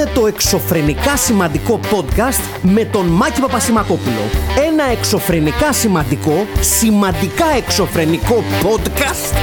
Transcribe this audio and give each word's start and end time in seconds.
είναι 0.00 0.10
το 0.14 0.26
εξωφρενικά 0.26 1.16
σημαντικό 1.16 1.80
podcast 1.90 2.60
με 2.62 2.84
τον 2.84 3.06
Μάκη 3.06 3.40
Παπασημακόπουλο. 3.40 4.30
Ένα 4.66 4.84
εξωφρενικά 4.84 5.72
σημαντικό, 5.72 6.46
σημαντικά 6.60 7.44
εξωφρενικό 7.56 8.44
podcast 8.62 9.36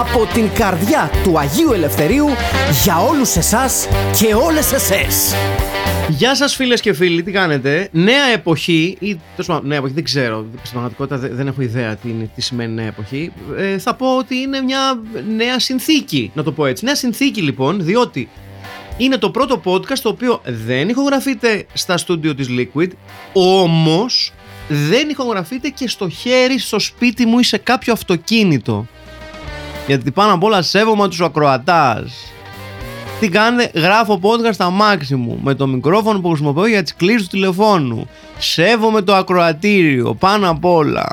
από 0.00 0.26
την 0.34 0.50
καρδιά 0.54 1.10
του 1.22 1.38
Αγίου 1.38 1.72
Ελευθερίου 1.72 2.26
για 2.84 2.98
όλους 2.98 3.36
εσάς 3.36 3.88
και 4.20 4.34
όλες 4.34 4.72
εσές. 4.72 5.34
Γεια 6.08 6.34
σας, 6.34 6.54
φίλες 6.54 6.80
και 6.80 6.92
φίλοι, 6.92 7.22
τι 7.22 7.32
κάνετε; 7.32 7.88
Νέα 7.92 8.24
εποχή, 8.34 8.96
ή 9.00 9.20
τέλος 9.30 9.46
πάντων, 9.46 9.66
νέα 9.66 9.78
εποχή, 9.78 9.94
δεν 9.94 10.04
ξέρω. 10.04 10.46
Στην 10.52 10.70
πραγματικότητα 10.70 11.16
δεν, 11.18 11.30
δεν 11.34 11.46
έχω 11.46 11.62
ιδέα 11.62 11.96
τι, 11.96 12.08
είναι, 12.08 12.30
τι 12.34 12.40
σημαίνει 12.40 12.72
νέα 12.72 12.86
εποχή. 12.86 13.32
Ε, 13.56 13.78
θα 13.78 13.94
πω 13.94 14.16
ότι 14.16 14.36
είναι 14.36 14.60
μια 14.60 15.00
νέα 15.36 15.58
συνθήκη, 15.58 16.30
να 16.34 16.42
το 16.42 16.52
πω 16.52 16.66
έτσι. 16.66 16.84
Νέα 16.84 16.94
συνθήκη 16.94 17.40
λοιπόν, 17.40 17.84
διότι 17.84 18.28
είναι 18.96 19.16
το 19.16 19.30
πρώτο 19.30 19.60
podcast 19.64 19.98
το 20.02 20.08
οποίο 20.08 20.40
δεν 20.44 20.88
ηχογραφείται 20.88 21.66
στα 21.72 21.96
στούντιο 21.96 22.34
της 22.34 22.48
Liquid, 22.50 22.88
όμως 23.32 24.32
δεν 24.68 25.08
ηχογραφείται 25.08 25.68
και 25.68 25.88
στο 25.88 26.08
χέρι, 26.08 26.58
στο 26.58 26.78
σπίτι 26.78 27.26
μου 27.26 27.38
ή 27.38 27.44
σε 27.44 27.56
κάποιο 27.56 27.92
αυτοκίνητο. 27.92 28.86
Γιατί 29.86 30.10
πάνω 30.10 30.34
απ' 30.34 30.42
όλα 30.42 30.62
σέβομαι 30.62 31.08
τους 31.08 31.20
ακροατάς. 31.20 32.32
Τι 33.20 33.28
κάνετε, 33.28 33.80
γράφω 33.80 34.20
podcast 34.22 34.52
στα 34.52 34.70
μάξι 34.70 35.14
μου 35.14 35.40
με 35.42 35.54
το 35.54 35.66
μικρόφωνο 35.66 36.20
που 36.20 36.28
χρησιμοποιώ 36.28 36.66
για 36.66 36.82
τις 36.82 36.94
κλήσεις 36.94 37.22
του 37.22 37.28
τηλεφώνου. 37.28 38.08
Σέβομαι 38.38 39.02
το 39.02 39.14
ακροατήριο 39.14 40.14
πάνω 40.14 40.50
απ' 40.50 40.64
όλα. 40.64 41.06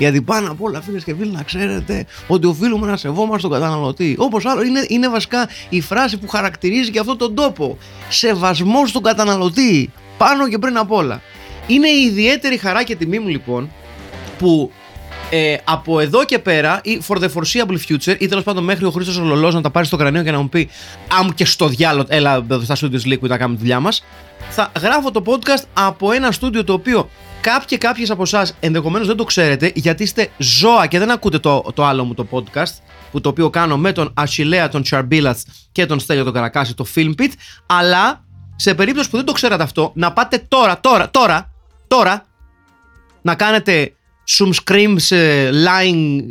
Γιατί 0.00 0.22
πάνω 0.22 0.50
απ' 0.50 0.62
όλα, 0.62 0.80
φίλες 0.80 1.04
και 1.04 1.14
φίλοι, 1.14 1.30
να 1.30 1.42
ξέρετε 1.42 2.06
ότι 2.26 2.46
οφείλουμε 2.46 2.86
να 2.86 2.96
σεβόμαστε 2.96 3.48
τον 3.48 3.58
καταναλωτή. 3.58 4.14
Όπως 4.18 4.46
άλλο, 4.46 4.62
είναι, 4.62 4.84
είναι 4.88 5.08
βασικά 5.08 5.48
η 5.68 5.80
φράση 5.80 6.18
που 6.18 6.28
χαρακτηρίζει 6.28 6.90
και 6.90 6.98
αυτόν 6.98 7.18
τον 7.18 7.34
τόπο. 7.34 7.78
Σεβασμός 8.08 8.88
στον 8.88 9.02
καταναλωτή. 9.02 9.92
Πάνω 10.18 10.48
και 10.48 10.58
πριν 10.58 10.76
απ' 10.76 10.92
όλα. 10.92 11.22
Είναι 11.66 11.88
η 11.88 12.04
ιδιαίτερη 12.04 12.56
χαρά 12.56 12.82
και 12.82 12.96
τιμή 12.96 13.18
μου 13.18 13.28
λοιπόν 13.28 13.70
που 14.38 14.70
ε, 15.30 15.56
από 15.64 16.00
εδώ 16.00 16.24
και 16.24 16.38
πέρα, 16.38 16.80
ή 16.84 17.02
for 17.08 17.16
the 17.16 17.28
foreseeable 17.28 17.78
future, 17.88 18.20
ή 18.20 18.28
τέλος 18.28 18.44
πάντων 18.44 18.64
μέχρι 18.64 18.84
ο 18.84 18.90
Χρήστος 18.90 19.18
Ολολό 19.18 19.50
να 19.50 19.60
τα 19.60 19.70
πάρει 19.70 19.86
στο 19.86 19.96
κρανίο 19.96 20.22
και 20.22 20.30
να 20.30 20.40
μου 20.40 20.48
πει 20.48 20.68
Αμ 21.18 21.28
και 21.28 21.44
στο 21.44 21.68
διάλογο, 21.68 22.06
έλα 22.08 22.34
εδώ 22.34 22.60
στα 22.60 22.76
studios 22.80 23.12
Liquid 23.12 23.28
να 23.28 23.36
κάνουμε 23.36 23.56
τη 23.56 23.62
δουλειά 23.62 23.80
μας. 23.80 24.04
Θα 24.50 24.72
γράφω 24.80 25.10
το 25.10 25.22
podcast 25.26 25.64
από 25.72 26.12
ένα 26.12 26.32
στούντιο 26.32 26.64
το 26.64 26.72
οποίο 26.72 27.10
κάποιοι 27.40 27.66
και 27.66 27.78
κάποιες 27.78 28.10
από 28.10 28.22
εσάς 28.22 28.54
ενδεχομένως 28.60 29.06
δεν 29.06 29.16
το 29.16 29.24
ξέρετε, 29.24 29.72
γιατί 29.74 30.02
είστε 30.02 30.30
ζώα 30.36 30.86
και 30.86 30.98
δεν 30.98 31.10
ακούτε 31.10 31.38
το, 31.38 31.64
το 31.74 31.84
άλλο 31.84 32.04
μου 32.04 32.14
το 32.14 32.26
podcast, 32.30 32.72
που 33.10 33.20
το 33.20 33.28
οποίο 33.28 33.50
κάνω 33.50 33.76
με 33.76 33.92
τον 33.92 34.12
Αχιλέα, 34.14 34.68
τον 34.68 34.82
Τσαρμπίλατς 34.82 35.44
και 35.72 35.86
τον 35.86 36.00
Στέλιο 36.00 36.24
τον 36.24 36.32
Καρακάση, 36.32 36.74
το 36.74 36.86
Filmpit. 36.94 37.30
Αλλά 37.66 38.24
σε 38.56 38.74
περίπτωση 38.74 39.10
που 39.10 39.16
δεν 39.16 39.24
το 39.24 39.32
ξέρατε 39.32 39.62
αυτό, 39.62 39.92
να 39.94 40.12
πάτε 40.12 40.44
τώρα, 40.48 40.80
τώρα, 40.80 41.10
τώρα, 41.10 41.50
τώρα, 41.88 42.26
να 43.22 43.34
κάνετε 43.34 43.92
zoom 44.38 44.50
screams, 44.64 45.08
line, 45.66 46.22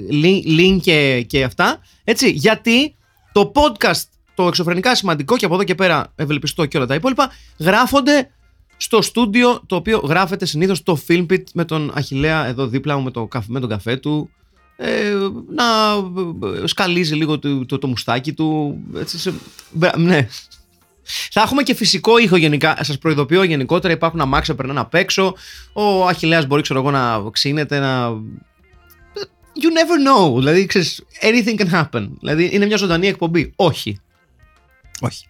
link 0.58 0.78
και, 0.82 1.26
και 1.28 1.44
αυτά. 1.44 1.80
Έτσι, 2.04 2.30
γιατί 2.30 2.96
το 3.32 3.52
podcast, 3.56 4.04
το 4.36 4.48
εξωφρενικά 4.48 4.96
σημαντικό 4.96 5.38
και 5.38 5.46
από 5.46 5.54
εδώ 5.54 5.64
και 5.64 5.76
πέρα 5.76 6.14
ευελπιστώ 6.16 6.66
και 6.66 6.78
όλα 6.78 6.86
τα 6.86 6.96
υπόλοιπα, 6.96 7.32
γράφονται 7.58 8.30
στο 8.78 9.02
στούντιο 9.02 9.64
το 9.66 9.76
οποίο 9.76 9.98
γράφεται 9.98 10.46
συνήθως 10.46 10.84
το 10.84 11.00
Filmpit 11.08 11.44
με 11.54 11.66
τον 11.66 11.92
Αχηλέα 11.94 12.46
εδώ 12.46 12.68
δίπλα 12.68 12.98
μου 12.98 13.04
με, 13.04 13.12
το, 13.12 13.28
με 13.48 13.60
τον 13.60 13.70
καφέ 13.70 13.98
του. 13.98 14.30
Ε, 14.76 15.14
να 15.56 15.66
σκαλίζει 16.66 17.16
λίγο 17.16 17.40
το, 17.40 17.66
το, 17.66 17.78
το 17.78 17.88
μουστάκι 17.88 18.34
του. 18.34 18.80
Έτσι, 18.96 19.20
σε, 19.20 19.34
ναι, 19.98 20.28
θα 21.32 21.42
έχουμε 21.42 21.64
και 21.64 21.76
φυσικό 21.76 22.18
ήχο 22.18 22.36
γενικά. 22.36 22.78
Σας 22.82 22.98
προειδοποιώ 22.98 23.44
γενικότερα. 23.44 23.94
Υπάρχουν 23.94 24.22
αμάξια 24.22 24.54
που 24.54 24.60
περνάνε 24.60 24.80
απ' 24.80 24.94
έξω. 24.94 25.36
Ο 25.74 26.08
Αχηλέα 26.08 26.46
μπορεί 26.46 26.62
ξέρω 26.62 26.80
εγώ, 26.80 26.92
να 26.92 27.30
ξύνεται, 27.32 27.80
να. 27.80 28.10
You 29.62 29.72
never 29.72 30.30
know. 30.32 30.36
Δηλαδή, 30.38 30.66
ξέρεις, 30.66 31.04
anything 31.22 31.60
can 31.60 31.72
happen. 31.72 32.10
Δηλαδή, 32.20 32.50
είναι 32.52 32.66
μια 32.66 32.78
ζωντανή 32.78 33.08
εκπομπή. 33.08 33.54
Όχι. 33.56 34.00
Όχι. 35.02 35.26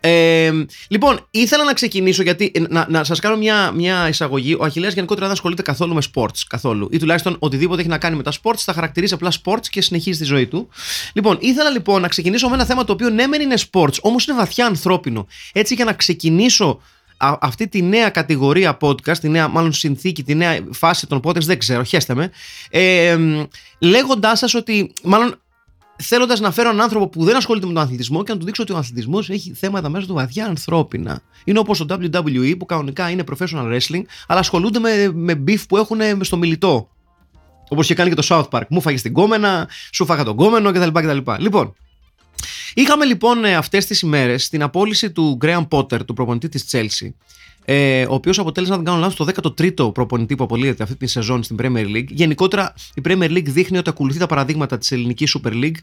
Ε, 0.00 0.52
λοιπόν, 0.88 1.26
ήθελα 1.30 1.64
να 1.64 1.72
ξεκινήσω 1.72 2.22
γιατί 2.22 2.52
ε, 2.54 2.60
να, 2.68 2.86
να 2.88 3.04
σας 3.04 3.20
κάνω 3.20 3.36
μια, 3.36 3.70
μια 3.70 4.08
εισαγωγή. 4.08 4.54
Ο 4.54 4.64
Αχηλέα 4.64 4.90
γενικότερα 4.90 5.26
δεν 5.26 5.34
ασχολείται 5.34 5.62
καθόλου 5.62 5.94
με 5.94 6.02
sports. 6.14 6.40
Καθόλου. 6.48 6.88
Ή 6.90 6.98
τουλάχιστον 6.98 7.36
οτιδήποτε 7.38 7.80
έχει 7.80 7.90
να 7.90 7.98
κάνει 7.98 8.16
με 8.16 8.22
τα 8.22 8.32
sports 8.42 8.58
θα 8.58 8.72
χαρακτηρίζει 8.72 9.14
απλά 9.14 9.32
sports 9.44 9.66
και 9.70 9.82
συνεχίζει 9.82 10.18
τη 10.18 10.24
ζωή 10.24 10.46
του. 10.46 10.68
Λοιπόν, 11.12 11.36
ήθελα 11.40 11.70
λοιπόν 11.70 12.00
να 12.00 12.08
ξεκινήσω 12.08 12.48
με 12.48 12.54
ένα 12.54 12.64
θέμα 12.64 12.84
το 12.84 12.92
οποίο 12.92 13.10
ναι, 13.10 13.26
μεν 13.26 13.40
είναι 13.40 13.56
sports, 13.70 14.00
όμως 14.00 14.26
είναι 14.26 14.36
βαθιά 14.36 14.66
ανθρώπινο. 14.66 15.26
Έτσι 15.52 15.74
για 15.74 15.84
να 15.84 15.92
ξεκινήσω 15.92 16.80
αυτή 17.18 17.68
τη 17.68 17.82
νέα 17.82 18.10
κατηγορία 18.10 18.76
podcast, 18.80 19.18
τη 19.18 19.28
νέα 19.28 19.48
μάλλον 19.48 19.72
συνθήκη, 19.72 20.22
τη 20.22 20.34
νέα 20.34 20.58
φάση 20.70 21.06
των 21.06 21.20
podcast, 21.24 21.44
δεν 21.44 21.58
ξέρω, 21.58 21.82
χέστε 21.82 22.14
με, 22.14 22.30
ε, 22.70 23.18
λέγοντάς 23.78 24.38
σας 24.38 24.54
ότι, 24.54 24.92
μάλλον 25.02 25.40
θέλοντας 25.96 26.40
να 26.40 26.50
φέρω 26.50 26.68
έναν 26.68 26.80
άνθρωπο 26.80 27.08
που 27.08 27.24
δεν 27.24 27.36
ασχολείται 27.36 27.66
με 27.66 27.72
τον 27.72 27.82
αθλητισμό 27.82 28.22
και 28.22 28.32
να 28.32 28.38
του 28.38 28.44
δείξω 28.44 28.62
ότι 28.62 28.72
ο 28.72 28.76
αθλητισμός 28.76 29.30
έχει 29.30 29.52
θέματα 29.52 29.88
μέσα 29.88 30.06
του 30.06 30.14
βαθιά 30.14 30.46
ανθρώπινα. 30.46 31.20
Είναι 31.44 31.58
όπως 31.58 31.78
το 31.78 31.86
WWE 31.90 32.54
που 32.58 32.66
κανονικά 32.66 33.10
είναι 33.10 33.24
professional 33.30 33.76
wrestling, 33.76 34.02
αλλά 34.26 34.40
ασχολούνται 34.40 34.78
με, 34.78 35.10
με 35.12 35.42
beef 35.46 35.66
που 35.68 35.76
έχουν 35.76 36.00
στο 36.20 36.36
μιλητό. 36.36 36.88
Όπως 37.68 37.86
και 37.86 37.94
κάνει 37.94 38.10
και 38.10 38.16
το 38.16 38.26
South 38.28 38.48
Park. 38.58 38.66
Μου 38.68 38.80
φάγες 38.80 39.02
την 39.02 39.12
κόμενα, 39.12 39.68
σου 39.92 40.04
φάγα 40.04 40.24
τον 40.24 40.36
κόμενο 40.36 40.72
κτλ. 40.72 40.88
κτλ. 40.92 41.32
Λοιπόν, 41.38 41.74
είχαμε 42.74 43.04
λοιπόν 43.04 43.44
αυτές 43.44 43.86
τις 43.86 44.00
ημέρες 44.00 44.48
την 44.48 44.62
απόλυση 44.62 45.12
του 45.12 45.38
Graham 45.42 45.68
Potter, 45.68 46.04
του 46.06 46.14
προπονητή 46.14 46.48
της 46.48 46.64
Chelsea, 46.70 47.08
ε, 47.68 48.02
ο 48.02 48.14
οποίος 48.14 48.38
αποτέλεσε, 48.38 48.70
να 48.72 48.76
δεν 48.76 48.86
κάνω 48.86 48.98
λάθος, 48.98 49.16
το 49.16 49.54
13ο 49.84 49.94
προπονητή 49.94 50.34
που 50.34 50.44
απολύεται 50.44 50.82
αυτή 50.82 50.96
τη 50.96 51.06
σεζόν 51.06 51.42
στην 51.42 51.56
Premier 51.60 51.86
League. 51.96 52.06
Γενικότερα, 52.08 52.74
η 52.94 53.00
Premier 53.04 53.30
League 53.30 53.44
δείχνει 53.44 53.78
ότι 53.78 53.88
ακολουθεί 53.90 54.18
τα 54.18 54.26
παραδείγματα 54.26 54.78
της 54.78 54.92
ελληνικής 54.92 55.38
Super 55.38 55.52
League, 55.52 55.76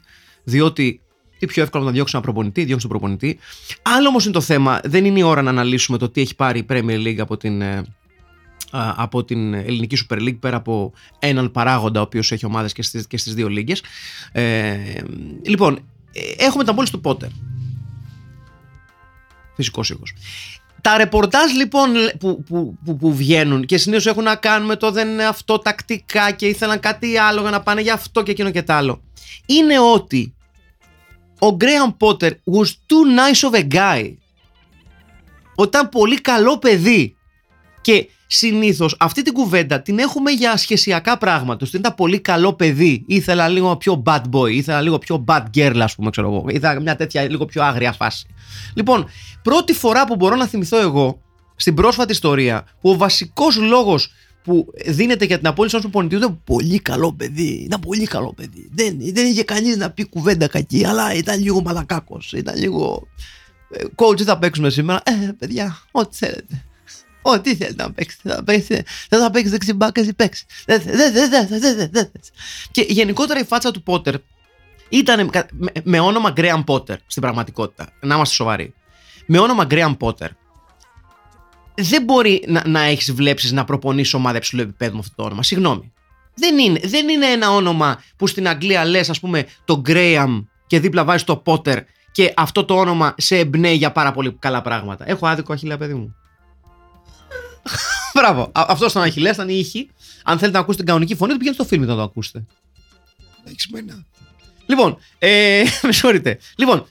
διότι 0.44 1.00
τι 1.38 1.46
πιο 1.46 1.62
εύκολο 1.62 1.84
να 1.84 1.90
διώξει 1.90 2.12
ένα 2.16 2.24
προπονητή, 2.24 2.64
διώξει 2.64 2.88
τον 2.88 2.98
προπονητή. 2.98 3.38
Άλλο 3.82 4.08
όμως 4.08 4.24
είναι 4.24 4.32
το 4.32 4.40
θέμα, 4.40 4.80
δεν 4.84 5.04
είναι 5.04 5.18
η 5.18 5.22
ώρα 5.22 5.42
να 5.42 5.50
αναλύσουμε 5.50 5.98
το 5.98 6.08
τι 6.08 6.20
έχει 6.20 6.34
πάρει 6.34 6.58
η 6.58 6.66
Premier 6.68 7.06
League 7.06 7.18
από 7.18 7.36
την, 7.36 7.62
ε, 7.62 7.82
από 8.96 9.24
την 9.24 9.54
ελληνική 9.54 9.98
Super 10.08 10.18
League 10.18 10.38
πέρα 10.40 10.56
από 10.56 10.92
έναν 11.18 11.50
παράγοντα 11.50 12.00
ο 12.00 12.02
οποίος 12.02 12.32
έχει 12.32 12.46
ομάδες 12.46 12.72
και 12.72 12.82
στις, 12.82 13.06
και 13.06 13.16
στις 13.16 13.34
δύο 13.34 13.48
λίγες. 13.48 13.82
Ε, 14.32 14.76
λοιπόν, 15.46 15.78
ε, 16.12 16.44
έχουμε 16.44 16.64
τα 16.64 16.72
μόλις 16.72 16.90
του 16.90 17.00
Πότερ. 17.00 17.28
Φυσικός 19.56 19.90
ήχος. 19.90 20.14
Τα 20.84 20.96
ρεπορτάζ 20.96 21.52
λοιπόν 21.52 21.92
που, 22.18 22.42
που, 22.42 22.78
που, 22.84 22.96
που 22.96 23.14
βγαίνουν 23.14 23.64
και 23.64 23.78
συνήθως 23.78 24.06
έχουν 24.06 24.22
να 24.22 24.36
κάνουν 24.36 24.66
με 24.66 24.76
το 24.76 24.90
δεν 24.90 25.08
είναι 25.08 25.24
αυτό 25.24 25.58
τακτικά 25.58 26.30
και 26.30 26.46
ήθελαν 26.46 26.80
κάτι 26.80 27.16
άλλο 27.16 27.40
για 27.40 27.50
να 27.50 27.62
πάνε 27.62 27.80
για 27.80 27.92
αυτό 27.92 28.22
και 28.22 28.30
εκείνο 28.30 28.50
και 28.50 28.62
τ' 28.62 28.70
άλλο. 28.70 29.02
Είναι 29.46 29.78
ότι 29.78 30.34
ο 31.38 31.56
Graham 31.60 31.96
Potter 31.98 32.30
was 32.30 32.66
too 32.66 33.04
nice 33.18 33.50
of 33.50 33.60
a 33.60 33.74
guy. 33.74 34.14
Όταν 35.54 35.88
πολύ 35.88 36.20
καλό 36.20 36.58
παιδί. 36.58 37.16
Και 37.80 38.08
συνήθως 38.36 38.96
αυτή 38.98 39.22
την 39.22 39.32
κουβέντα 39.32 39.82
την 39.82 39.98
έχουμε 39.98 40.30
για 40.30 40.56
σχεσιακά 40.56 41.18
πράγματα. 41.18 41.66
Ότι 41.66 41.76
ήταν 41.76 41.94
πολύ 41.94 42.20
καλό 42.20 42.52
παιδί. 42.52 43.04
Ήθελα 43.06 43.48
λίγο 43.48 43.76
πιο 43.76 44.02
bad 44.06 44.22
boy. 44.30 44.50
Ήθελα 44.50 44.80
λίγο 44.80 44.98
πιο 44.98 45.24
bad 45.28 45.42
girl, 45.54 45.78
ας 45.80 45.94
πούμε, 45.94 46.10
ξέρω 46.10 46.26
εγώ. 46.26 46.44
Ήθελα 46.48 46.80
μια 46.80 46.96
τέτοια 46.96 47.22
λίγο 47.22 47.44
πιο 47.44 47.62
άγρια 47.62 47.92
φάση. 47.92 48.26
Λοιπόν, 48.74 49.06
πρώτη 49.42 49.72
φορά 49.72 50.06
που 50.06 50.16
μπορώ 50.16 50.36
να 50.36 50.46
θυμηθώ 50.46 50.80
εγώ 50.80 51.20
στην 51.56 51.74
πρόσφατη 51.74 52.12
ιστορία 52.12 52.66
που 52.80 52.90
ο 52.90 52.96
βασικός 52.96 53.56
λόγος 53.56 54.12
που 54.44 54.66
δίνεται 54.86 55.24
για 55.24 55.38
την 55.38 55.46
απόλυση 55.46 55.76
ενό 55.76 55.84
προπονητή 55.84 56.16
ήταν 56.16 56.40
πολύ 56.44 56.78
καλό 56.78 57.12
παιδί. 57.12 57.62
Ήταν 57.64 57.80
πολύ 57.80 58.06
καλό 58.06 58.32
παιδί. 58.32 58.70
Δεν, 58.72 58.96
δεν 59.12 59.26
είχε 59.26 59.44
κανείς 59.44 59.76
να 59.76 59.90
πει 59.90 60.04
κουβέντα 60.04 60.46
κακή, 60.46 60.86
αλλά 60.86 61.14
ήταν 61.14 61.42
λίγο 61.42 61.62
μαλακάκος. 61.62 62.32
Ήταν 62.32 62.58
λίγο. 62.58 63.08
Coach, 63.96 64.16
τι 64.16 64.24
θα 64.24 64.38
παίξουμε 64.38 64.70
σήμερα. 64.70 65.02
Ε, 65.04 65.28
παιδιά, 65.38 65.78
ό,τι 65.90 66.16
θέλετε. 66.16 66.64
Ό,τι 67.26 67.56
θέλετε 67.56 67.82
να 67.82 67.92
παίξετε. 67.92 68.34
Θα 68.34 68.44
παίξετε. 68.44 68.84
Δεν 69.08 69.20
θα 69.20 69.30
παίξεις 69.30 69.50
δεξιμπάκα 69.50 70.02
ή 70.02 70.12
παίξεις. 70.12 70.44
Και 72.70 72.86
γενικότερα 72.88 73.40
η 73.40 73.44
φάτσα 73.44 73.70
του 73.70 73.82
Πότερ 73.82 74.14
ήταν 74.88 75.30
με 75.82 76.00
όνομα 76.00 76.32
Graham 76.36 76.64
Potter 76.64 76.96
στην 77.06 77.22
πραγματικότητα. 77.22 77.88
Να 78.00 78.14
είμαστε 78.14 78.34
σοβαροί. 78.34 78.74
Με 79.26 79.38
όνομα 79.38 79.66
Graham 79.70 79.96
Potter. 79.98 80.28
Δεν 81.74 82.02
μπορεί 82.02 82.44
να, 82.46 82.62
να 82.66 82.80
έχεις 82.80 83.12
βλέψεις 83.12 83.52
να 83.52 83.64
προπονείς 83.64 84.14
ομάδα 84.14 84.36
υψηλού 84.36 84.62
επίπεδου 84.62 84.92
με 84.92 84.98
αυτό 84.98 85.14
το 85.16 85.22
όνομα. 85.22 85.42
Συγγνώμη. 85.42 85.92
Δεν 86.34 86.58
είναι, 86.58 86.80
δεν 86.84 87.08
είναι 87.08 87.26
ένα 87.26 87.50
όνομα 87.50 88.02
που 88.16 88.26
στην 88.26 88.48
Αγγλία 88.48 88.84
λες, 88.84 89.10
ας 89.10 89.20
πούμε, 89.20 89.46
το 89.64 89.82
Graham 89.86 90.44
και 90.66 90.80
δίπλα 90.80 91.04
βάζεις 91.04 91.24
το 91.24 91.42
Potter 91.46 91.78
και 92.12 92.32
αυτό 92.36 92.64
το 92.64 92.74
όνομα 92.74 93.14
σε 93.16 93.38
εμπνέει 93.38 93.76
για 93.76 93.92
πάρα 93.92 94.12
πολύ 94.12 94.36
καλά 94.38 94.62
πράγματα. 94.62 95.08
Έχω 95.08 95.26
άδικο 95.26 95.52
αχιλέα, 95.52 95.78
παιδί 95.78 95.94
μου. 95.94 96.14
Μπράβο. 98.14 98.50
Αυτός 98.54 98.90
ήταν 98.90 99.02
ο 99.02 99.04
Αχιλέας, 99.04 99.34
ήταν 99.34 99.48
η 99.48 99.56
ήχη. 99.58 99.90
Αν 100.24 100.38
θέλετε 100.38 100.56
να 100.56 100.62
ακούσετε 100.62 100.82
την 100.82 100.92
κανονική 100.92 101.14
φωνή, 101.14 101.32
του 101.32 101.38
πηγαίνετε 101.38 101.62
στο 101.62 101.74
φιλμ 101.74 101.86
να 101.86 101.94
το 101.94 102.02
ακούσετε. 102.02 102.44
Έχει 103.44 103.68
μένα. 103.72 104.04
Λοιπόν, 104.66 104.98
ε, 105.18 105.62
με 105.82 105.92
συγχωρείτε. 105.92 106.38
Λοιπόν, 106.56 106.86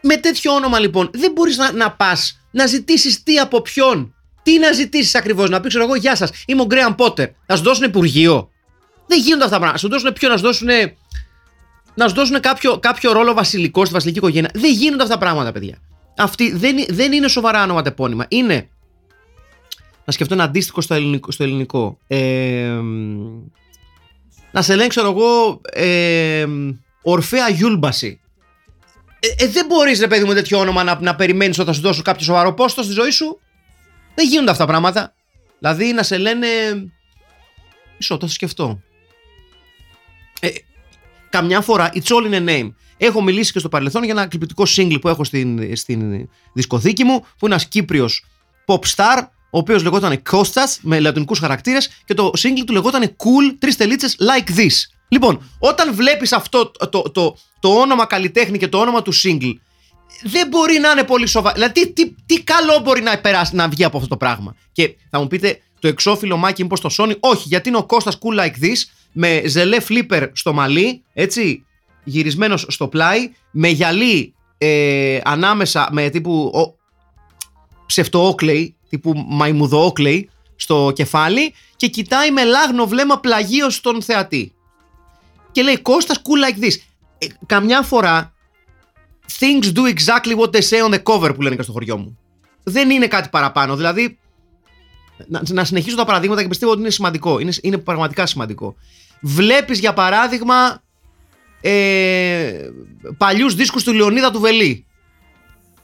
με 0.00 0.16
τέτοιο 0.16 0.52
όνομα 0.52 0.78
λοιπόν 0.78 1.10
δεν 1.12 1.32
μπορείς 1.32 1.56
να, 1.56 1.72
να 1.72 1.90
πας 1.90 2.40
Να 2.50 2.66
ζητήσεις 2.66 3.22
τι 3.22 3.38
από 3.38 3.60
ποιον. 3.60 4.14
Τι 4.42 4.58
να 4.58 4.72
ζητήσεις 4.72 5.14
ακριβώς, 5.14 5.50
να 5.50 5.60
πεις 5.60 5.68
ξέρω 5.68 5.84
εγώ, 5.84 5.94
Γεια 5.94 6.16
σας, 6.16 6.30
είμαι 6.46 6.62
ο 6.62 6.64
Γκρέαν 6.64 6.94
Πότερ. 6.94 7.28
Να 7.46 7.56
σου 7.56 7.62
δώσουν 7.62 7.84
υπουργείο. 7.84 8.50
Δεν 9.06 9.18
γίνονται 9.18 9.44
αυτά 9.44 9.56
τα 9.56 9.60
πράγματα. 9.60 9.72
Να 9.72 9.78
σου 9.78 9.88
δώσουν 9.88 10.12
ποιο, 10.12 10.28
να 10.28 10.36
σου 10.36 10.42
δώσουν. 10.42 10.68
Να 11.94 12.08
σου 12.08 12.14
δώσουν 12.14 12.40
κάποιο, 12.40 12.78
κάποιο 12.78 13.12
ρόλο 13.12 13.32
βασιλικό 13.32 13.84
στη 13.84 13.94
βασιλική 13.94 14.18
οικογένεια. 14.18 14.50
Δεν 14.54 14.72
γίνονται 14.72 15.02
αυτά 15.02 15.14
τα 15.14 15.20
πράγματα, 15.20 15.52
παιδιά. 15.52 15.78
Αυτή 16.16 16.52
δεν, 16.52 16.84
δεν 16.88 17.12
είναι 17.12 17.28
σοβαρά 17.28 17.62
ονοματεπώνυμα. 17.62 18.24
Είναι. 18.28 18.68
Να 20.10 20.16
σκεφτώ 20.16 20.34
ένα 20.34 20.44
αντίστοιχο 20.44 20.80
στο 20.80 20.94
ελληνικό. 20.94 21.30
Στο 21.30 21.42
ελληνικό. 21.42 21.98
Ε, 22.06 22.78
να 24.52 24.62
σε 24.62 24.74
λένε, 24.74 24.88
ξέρω 24.88 25.10
εγώ, 25.10 25.60
ε, 25.72 26.46
Ορφέα 27.02 27.48
Γιούλμπαση. 27.48 28.20
Ε, 29.20 29.44
ε, 29.44 29.48
δεν 29.48 29.66
μπορείς, 29.66 30.00
ρε 30.00 30.06
παιδί 30.06 30.24
μου, 30.24 30.32
τέτοιο 30.32 30.58
όνομα 30.58 30.84
να, 30.84 31.00
να 31.00 31.14
περιμένεις 31.14 31.58
όταν 31.58 31.74
σου 31.74 31.80
δώσω 31.80 32.02
κάποιο 32.02 32.24
σοβαρό 32.24 32.54
πόστος 32.54 32.84
στη 32.84 32.94
ζωή 32.94 33.10
σου. 33.10 33.40
Δεν 34.14 34.26
γίνονται 34.28 34.50
αυτά 34.50 34.64
τα 34.64 34.70
πράγματα. 34.70 35.14
Δηλαδή 35.58 35.92
να 35.92 36.02
σε 36.02 36.18
λένε. 36.18 36.46
Μισό, 37.96 38.16
το 38.16 38.26
θα 38.26 38.32
σκεφτώ. 38.32 38.80
Ε, 40.40 40.48
καμιά 41.30 41.60
φορά, 41.60 41.90
it's 41.94 41.98
all 41.98 42.32
in 42.32 42.34
a 42.34 42.48
name. 42.48 42.72
Έχω 42.96 43.22
μιλήσει 43.22 43.52
και 43.52 43.58
στο 43.58 43.68
παρελθόν 43.68 44.02
για 44.02 44.12
ένα 44.12 44.26
κλειπτικό 44.26 44.64
single 44.76 44.98
που 45.00 45.08
έχω 45.08 45.24
στην, 45.24 45.76
στην 45.76 46.28
δισκοθήκη 46.52 47.04
μου, 47.04 47.20
που 47.20 47.46
είναι 47.46 47.54
ένας 47.54 47.68
Κύπριος 47.68 48.24
pop 48.66 48.80
star, 48.96 49.18
ο 49.50 49.58
οποίος 49.58 49.82
λεγόταν 49.82 50.22
Κώστας 50.22 50.78
με 50.82 51.00
λατινικούς 51.00 51.38
χαρακτήρες 51.38 51.90
και 52.04 52.14
το 52.14 52.30
single 52.38 52.62
του 52.66 52.72
λεγόταν 52.72 53.16
Cool, 53.16 53.54
τρεις 53.58 53.76
τελίτσες 53.76 54.16
like 54.18 54.58
this. 54.58 54.72
Λοιπόν, 55.08 55.42
όταν 55.58 55.94
βλέπεις 55.94 56.32
αυτό 56.32 56.66
το, 56.66 56.88
το, 56.88 57.02
το, 57.02 57.36
το, 57.60 57.68
όνομα 57.68 58.06
καλλιτέχνη 58.06 58.58
και 58.58 58.68
το 58.68 58.78
όνομα 58.78 59.02
του 59.02 59.14
single, 59.14 59.54
δεν 60.22 60.48
μπορεί 60.48 60.78
να 60.78 60.90
είναι 60.90 61.04
πολύ 61.04 61.26
σοβαρό. 61.26 61.54
Δηλαδή, 61.54 61.92
τι, 61.92 62.10
τι, 62.26 62.42
καλό 62.42 62.78
μπορεί 62.78 63.02
να, 63.02 63.18
περάσει, 63.18 63.54
να 63.54 63.68
βγει 63.68 63.84
από 63.84 63.96
αυτό 63.96 64.08
το 64.08 64.16
πράγμα. 64.16 64.56
Και 64.72 64.96
θα 65.10 65.20
μου 65.20 65.26
πείτε, 65.26 65.60
το 65.78 65.88
εξώφυλλο 65.88 66.36
μάκι 66.36 66.62
μήπως 66.62 66.80
το 66.80 66.88
Sony; 66.98 67.16
Όχι, 67.20 67.48
γιατί 67.48 67.68
είναι 67.68 67.78
ο 67.78 67.84
Κώστας 67.84 68.18
Cool 68.20 68.40
Like 68.40 68.64
This 68.64 68.76
με 69.12 69.42
ζελέ 69.46 69.76
flipper 69.88 70.28
στο 70.32 70.52
μαλλί, 70.52 71.02
έτσι, 71.12 71.64
γυρισμένος 72.04 72.66
στο 72.68 72.88
πλάι, 72.88 73.30
με 73.50 73.68
γυαλί 73.68 74.34
ε, 74.58 75.18
ανάμεσα 75.24 75.88
με 75.92 76.08
τύπου 76.08 76.50
ο, 76.54 76.74
ψευτοόκλεϊ, 77.86 78.74
τύπου 78.90 79.24
μαϊμουδοόκλεϊ 79.28 80.30
στο 80.56 80.92
κεφάλι 80.94 81.54
και 81.76 81.86
κοιτάει 81.86 82.30
με 82.30 82.44
λάγνο 82.44 82.86
βλέμμα 82.86 83.20
πλαγίω 83.20 83.70
στον 83.70 84.02
θεατή. 84.02 84.52
Και 85.52 85.62
λέει 85.62 85.78
Κώστας 85.78 86.22
cool 86.22 86.50
like 86.50 86.64
this. 86.64 86.74
Ε, 87.18 87.26
καμιά 87.46 87.82
φορά 87.82 88.32
things 89.38 89.72
do 89.74 89.94
exactly 89.94 90.36
what 90.36 90.50
they 90.50 90.62
say 90.68 90.88
on 90.88 90.94
the 90.94 91.02
cover 91.02 91.34
που 91.34 91.42
λένε 91.42 91.56
και 91.56 91.62
στο 91.62 91.72
χωριό 91.72 91.96
μου. 91.96 92.18
Δεν 92.62 92.90
είναι 92.90 93.06
κάτι 93.06 93.28
παραπάνω. 93.28 93.76
Δηλαδή, 93.76 94.18
να, 95.26 95.42
να 95.48 95.64
συνεχίσω 95.64 95.96
τα 95.96 96.04
παραδείγματα 96.04 96.42
και 96.42 96.48
πιστεύω 96.48 96.72
ότι 96.72 96.80
είναι 96.80 96.90
σημαντικό. 96.90 97.38
Είναι, 97.38 97.52
είναι 97.60 97.78
πραγματικά 97.78 98.26
σημαντικό. 98.26 98.76
Βλέπεις 99.20 99.78
για 99.78 99.92
παράδειγμα 99.92 100.82
ε, 101.60 102.70
παλιούς 103.16 103.54
δίσκους 103.54 103.84
του 103.84 103.92
Λεωνίδα 103.92 104.30
του 104.30 104.40
Βελή. 104.40 104.84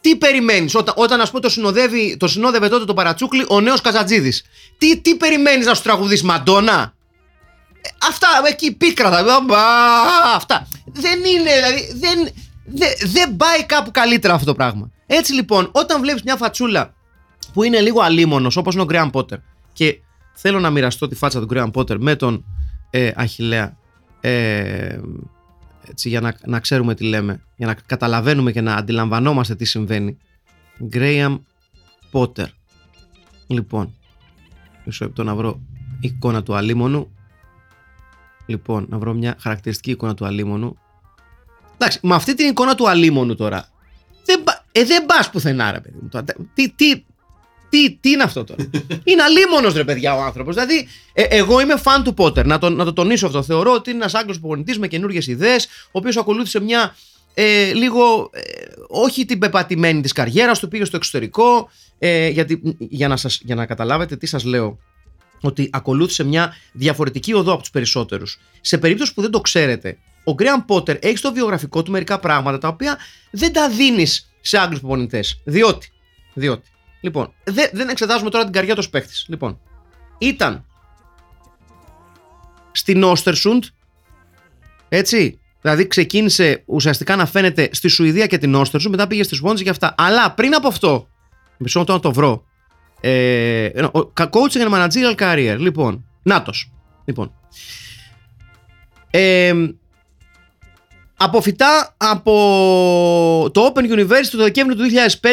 Τι 0.07 0.17
περιμένεις; 0.17 0.75
Όταν, 0.75 0.95
όταν 0.97 1.21
ας 1.21 1.29
πούμε 1.29 1.41
το, 1.41 1.49
συνοδεύει, 1.49 2.17
το 2.17 2.29
συνόδευε 2.29 2.69
τότε 2.69 2.85
το 2.85 2.95
παρατσούκλι 2.95 3.45
ο 3.49 3.61
νέος 3.61 3.81
Καζατζίδης. 3.81 4.45
Τι, 4.79 5.01
τι 5.01 5.17
περιμένεις 5.17 5.67
να 5.67 5.75
σου 5.75 5.83
τραγουδείς 5.83 6.23
Μαντόνα; 6.23 6.95
Ε, 7.83 7.89
αυτά 8.09 8.29
εκεί 8.49 8.73
πίκρα 8.73 9.11
θα 9.11 9.45
Αυτά. 10.35 10.69
Δεν 10.93 11.19
είναι 11.25 11.55
δηλαδή 11.55 11.93
δεν, 11.95 12.29
δεν, 12.65 12.89
δεν 13.13 13.37
πάει 13.37 13.65
κάπου 13.67 13.91
καλύτερα 13.91 14.35
αυτό 14.35 14.47
το 14.47 14.55
πράγμα. 14.55 14.91
Έτσι 15.07 15.33
λοιπόν 15.33 15.69
όταν 15.73 16.01
βλέπεις 16.01 16.23
μια 16.23 16.37
φατσούλα 16.37 16.95
που 17.53 17.63
είναι 17.63 17.81
λίγο 17.81 18.01
αλίμονος 18.01 18.57
όπως 18.57 18.75
είναι 18.75 18.83
ο 18.83 18.87
Γκρέαν 18.87 19.11
Πότερ 19.11 19.39
και 19.73 20.01
θέλω 20.35 20.61
να 20.61 20.71
μοιραστώ 20.71 21.09
τη 21.09 21.15
φάτσα 21.15 21.39
του 21.41 21.47
Γκρέαν 21.47 21.71
Πότερ 21.71 21.99
με 21.99 22.17
τον 22.17 22.45
ε, 22.91 23.11
Αχιλέα 23.15 23.77
ε, 24.21 24.99
έτσι, 25.91 26.09
για 26.09 26.21
να, 26.21 26.37
να 26.47 26.61
ξέρουμε 26.61 26.95
τι 26.95 27.05
λέμε, 27.05 27.41
για 27.57 27.67
να 27.67 27.75
καταλαβαίνουμε 27.75 28.53
και 28.53 28.61
να 28.61 28.75
αντιλαμβανόμαστε 28.75 29.55
τι 29.55 29.65
συμβαίνει. 29.65 30.19
Γκρέαμ 30.85 31.39
Πότερ. 32.11 32.49
Λοιπόν, 33.47 33.95
μισό 34.85 35.05
λεπτό 35.05 35.23
να 35.23 35.35
βρω 35.35 35.61
εικόνα 36.01 36.43
του 36.43 36.55
αλίμονου. 36.55 37.11
Λοιπόν, 38.47 38.87
να 38.89 38.99
βρω 38.99 39.13
μια 39.15 39.37
χαρακτηριστική 39.41 39.91
εικόνα 39.91 40.15
του 40.15 40.27
αλίμονου. 40.27 40.79
Εντάξει, 41.75 41.99
με 42.03 42.15
αυτή 42.15 42.35
την 42.35 42.49
εικόνα 42.49 42.75
του 42.75 42.89
αλίμονου 42.89 43.35
τώρα, 43.35 43.69
δεν, 44.25 44.43
ε, 44.73 44.85
δεν 44.85 45.07
πας 45.07 45.31
πουθενά, 45.31 45.73
ρε 45.73 45.81
παιδί 45.81 45.99
μου. 46.03 46.09
Τι, 46.55 46.71
τι, 46.71 47.05
τι, 47.69 47.97
τι 48.01 48.11
είναι 48.11 48.23
αυτό 48.23 48.45
τώρα; 48.45 48.69
είναι 49.05 49.23
αλίμονος 49.23 49.75
ρε 49.75 49.85
παιδιά 49.85 50.17
ο 50.17 50.23
άνθρωπος. 50.23 50.55
Δηλαδή, 50.55 50.89
ε, 51.13 51.23
εγώ 51.23 51.61
είμαι 51.61 51.77
φαν 51.77 52.05
του 52.05 52.15
Πότερ. 52.15 52.47
Να 52.47 52.59
το, 52.59 52.71
να 52.71 52.85
το 52.85 52.93
τονίσω 52.93 53.27
αυτό. 53.27 53.43
Θεωρώ 53.43 53.73
ότι 53.73 53.91
είναι 53.91 53.99
ένας 53.99 54.15
Άγγλος 54.15 54.41
προπονητής 54.41 54.79
με 54.79 54.89
καινούριε 54.89 55.21
ιδέες, 55.27 55.65
ο 55.65 55.99
οποίος 55.99 56.17
ακολούθησε 56.17 56.61
μια 56.61 56.97
ε, 57.39 57.73
λίγο 57.73 58.31
ε, 58.33 58.41
όχι 58.89 59.25
την 59.25 59.39
πεπατημένη 59.39 60.01
της 60.01 60.13
καριέρας 60.13 60.59
του, 60.59 60.69
πήγε 60.69 60.85
στο 60.85 60.97
εξωτερικό. 60.97 61.71
Ε, 61.99 62.29
γιατί, 62.29 62.77
για, 62.79 63.09
να 63.09 63.17
σας, 63.17 63.41
για 63.45 63.55
να 63.55 63.67
καταλάβετε 63.67 64.17
τι 64.17 64.27
σας 64.27 64.45
λέω, 64.45 64.79
ότι 65.41 65.69
ακολούθησε 65.73 66.25
μια 66.25 66.55
διαφορετική 66.73 67.35
οδό 67.35 67.53
από 67.53 67.61
τους 67.61 67.71
περισσότερους. 67.71 68.39
Σε 68.61 68.79
περίπτωση 68.79 69.15
που 69.15 69.23
δεν 69.23 69.31
το 69.31 69.41
ξέρετε, 69.41 69.99
ο 70.25 70.33
Γκρέαν 70.33 70.65
Πότερ 70.65 70.97
έχει 71.01 71.17
στο 71.17 71.33
βιογραφικό 71.33 71.83
του 71.83 71.91
μερικά 71.91 72.19
πράγματα 72.19 72.59
τα 72.59 72.69
οποία 72.69 72.99
δεν 73.31 73.53
τα 73.53 73.69
δίνεις 73.69 74.33
σε 74.41 74.59
Άγγλους 74.59 74.81
προπονητές. 74.81 75.41
Διότι, 75.45 75.89
διότι 76.35 76.69
Λοιπόν, 77.01 77.33
δε, 77.45 77.63
δεν 77.73 77.89
εξετάζουμε 77.89 78.31
τώρα 78.31 78.45
την 78.45 78.53
καρδιά 78.53 78.75
του 78.75 78.91
παίχτης. 78.91 79.27
Λοιπόν, 79.29 79.61
ήταν 80.19 80.65
στην 82.73 83.03
Όστερσουντ, 83.03 83.65
έτσι. 84.89 85.41
Δηλαδή 85.61 85.87
ξεκίνησε 85.87 86.63
ουσιαστικά 86.67 87.17
να 87.17 87.27
φαίνεται 87.27 87.69
στη 87.73 87.89
Σουηδία 87.89 88.27
και 88.27 88.39
την 88.39 88.55
Όστερσουντ, 88.55 88.91
μετά 88.91 89.07
πήγε 89.07 89.23
στη 89.23 89.35
Σουόντζη 89.35 89.65
και 89.65 89.71
αυτά. 89.71 89.95
Αλλά 89.99 90.31
πριν 90.31 90.55
από 90.55 90.69
αυτό, 90.69 91.09
μισό 91.57 91.85
να 91.89 92.01
το 92.01 92.13
βρω. 92.13 92.45
Ε, 93.01 93.71
coaching 94.15 94.69
and 94.69 94.71
managerial 94.71 95.15
career. 95.19 95.57
Λοιπόν, 95.59 96.05
νάτος. 96.23 96.73
Λοιπόν. 97.05 97.33
Ε, 99.11 99.53
αποφυτά 101.17 101.95
από 101.97 103.51
το 103.53 103.73
Open 103.75 103.93
University 103.93 104.29
το 104.31 104.43
Δεκέμβριο 104.43 104.77
του 104.77 104.91
2005 105.21 105.27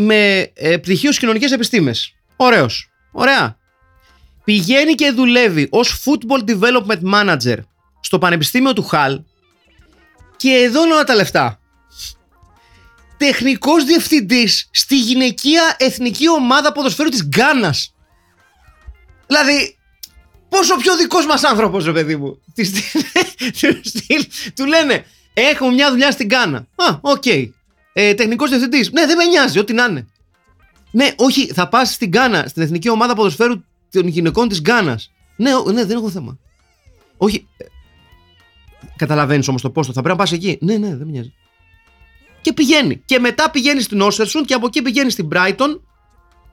με 0.00 0.50
ε, 0.54 0.76
πτυχίο 0.76 1.10
στι 1.10 1.20
κοινωνικές 1.20 1.52
επιστήμες. 1.52 2.14
Ωραίος. 2.36 2.90
Ωραία. 3.12 3.56
Πηγαίνει 4.44 4.94
και 4.94 5.10
δουλεύει 5.10 5.68
ως 5.70 6.02
football 6.04 6.50
development 6.50 7.14
manager 7.14 7.56
στο 8.00 8.18
Πανεπιστήμιο 8.18 8.72
του 8.72 8.82
Χαλ 8.82 9.20
και 10.36 10.50
εδώ 10.50 10.84
είναι 10.84 10.92
όλα 10.92 11.04
τα 11.04 11.14
λεφτά. 11.14 11.60
Τεχνικός 13.16 13.84
διευθυντής 13.84 14.68
στη 14.70 14.98
γυναικεία 14.98 15.76
εθνική 15.78 16.28
ομάδα 16.28 16.72
ποδοσφαίρου 16.72 17.08
της 17.08 17.26
Γκάνας. 17.26 17.94
Δηλαδή, 19.26 19.76
πόσο 20.48 20.76
πιο 20.76 20.96
δικός 20.96 21.26
μας 21.26 21.44
άνθρωπος 21.44 21.84
ρε 21.84 21.92
παιδί 21.92 22.16
μου. 22.16 22.42
Του 24.56 24.66
λένε, 24.66 25.04
έχουμε 25.34 25.72
μια 25.72 25.90
δουλειά 25.90 26.10
στην 26.10 26.26
Γκάνα. 26.26 26.58
Α, 26.58 26.98
οκ 27.00 27.24
ε, 28.00 28.14
τεχνικός 28.14 28.50
διευθυντής. 28.50 28.90
Ναι, 28.92 29.06
δεν 29.06 29.16
με 29.16 29.24
νοιάζει, 29.24 29.58
ό,τι 29.58 29.72
να 29.72 29.84
είναι. 29.84 30.06
Ναι, 30.90 31.12
όχι, 31.16 31.46
θα 31.46 31.68
πας 31.68 31.92
στην 31.92 32.08
Γκάνα, 32.08 32.44
στην 32.46 32.62
εθνική 32.62 32.90
ομάδα 32.90 33.14
ποδοσφαίρου 33.14 33.54
των 33.90 34.06
γυναικών 34.06 34.48
της 34.48 34.60
Γκάνας. 34.60 35.12
Ναι, 35.36 35.50
ναι, 35.72 35.84
δεν 35.84 35.96
έχω 35.96 36.10
θέμα. 36.10 36.38
Όχι. 37.16 37.46
Ε, 37.56 37.64
Καταλαβαίνεις 38.96 39.48
όμως 39.48 39.62
το 39.62 39.70
πόστο, 39.70 39.92
θα 39.92 40.02
πρέπει 40.02 40.18
να 40.18 40.24
πας 40.24 40.32
εκεί. 40.32 40.58
Ναι, 40.60 40.76
ναι, 40.76 40.88
δεν 40.88 41.06
με 41.06 41.12
νοιάζει. 41.12 41.32
Και 42.40 42.52
πηγαίνει. 42.52 43.02
Και 43.04 43.18
μετά 43.18 43.50
πηγαίνει 43.50 43.80
στην 43.80 44.00
Όστερσουντ 44.00 44.44
και 44.44 44.54
από 44.54 44.66
εκεί 44.66 44.82
πηγαίνει 44.82 45.10
στην 45.10 45.28
Brighton. 45.32 45.80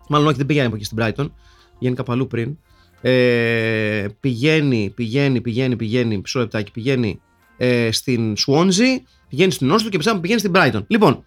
Μάλλον 0.09 0.27
όχι, 0.27 0.37
δεν 0.37 0.45
πηγαίνει 0.45 0.65
από 0.65 0.75
εκεί 0.75 0.85
στην 0.85 0.97
Brighton. 1.01 1.31
Πηγαίνει 1.79 1.95
κάπου 1.95 2.11
αλλού 2.11 2.27
πριν. 2.27 2.57
Ε, 3.01 4.07
πηγαίνει, 4.19 4.91
πηγαίνει, 4.95 5.41
πηγαίνει, 5.41 5.75
πηγαίνει. 5.75 6.17
Μισό 6.17 6.39
λεπτάκι. 6.39 6.71
Πηγαίνει 6.71 7.21
ε, 7.57 7.91
στην 7.91 8.35
Swansea, 8.47 8.99
πηγαίνει 9.29 9.51
στην 9.51 9.71
Όσλο 9.71 9.89
και 9.89 9.97
μετά 9.97 10.19
πηγαίνει 10.19 10.39
στην 10.39 10.51
Brighton. 10.55 10.83
Λοιπόν, 10.87 11.25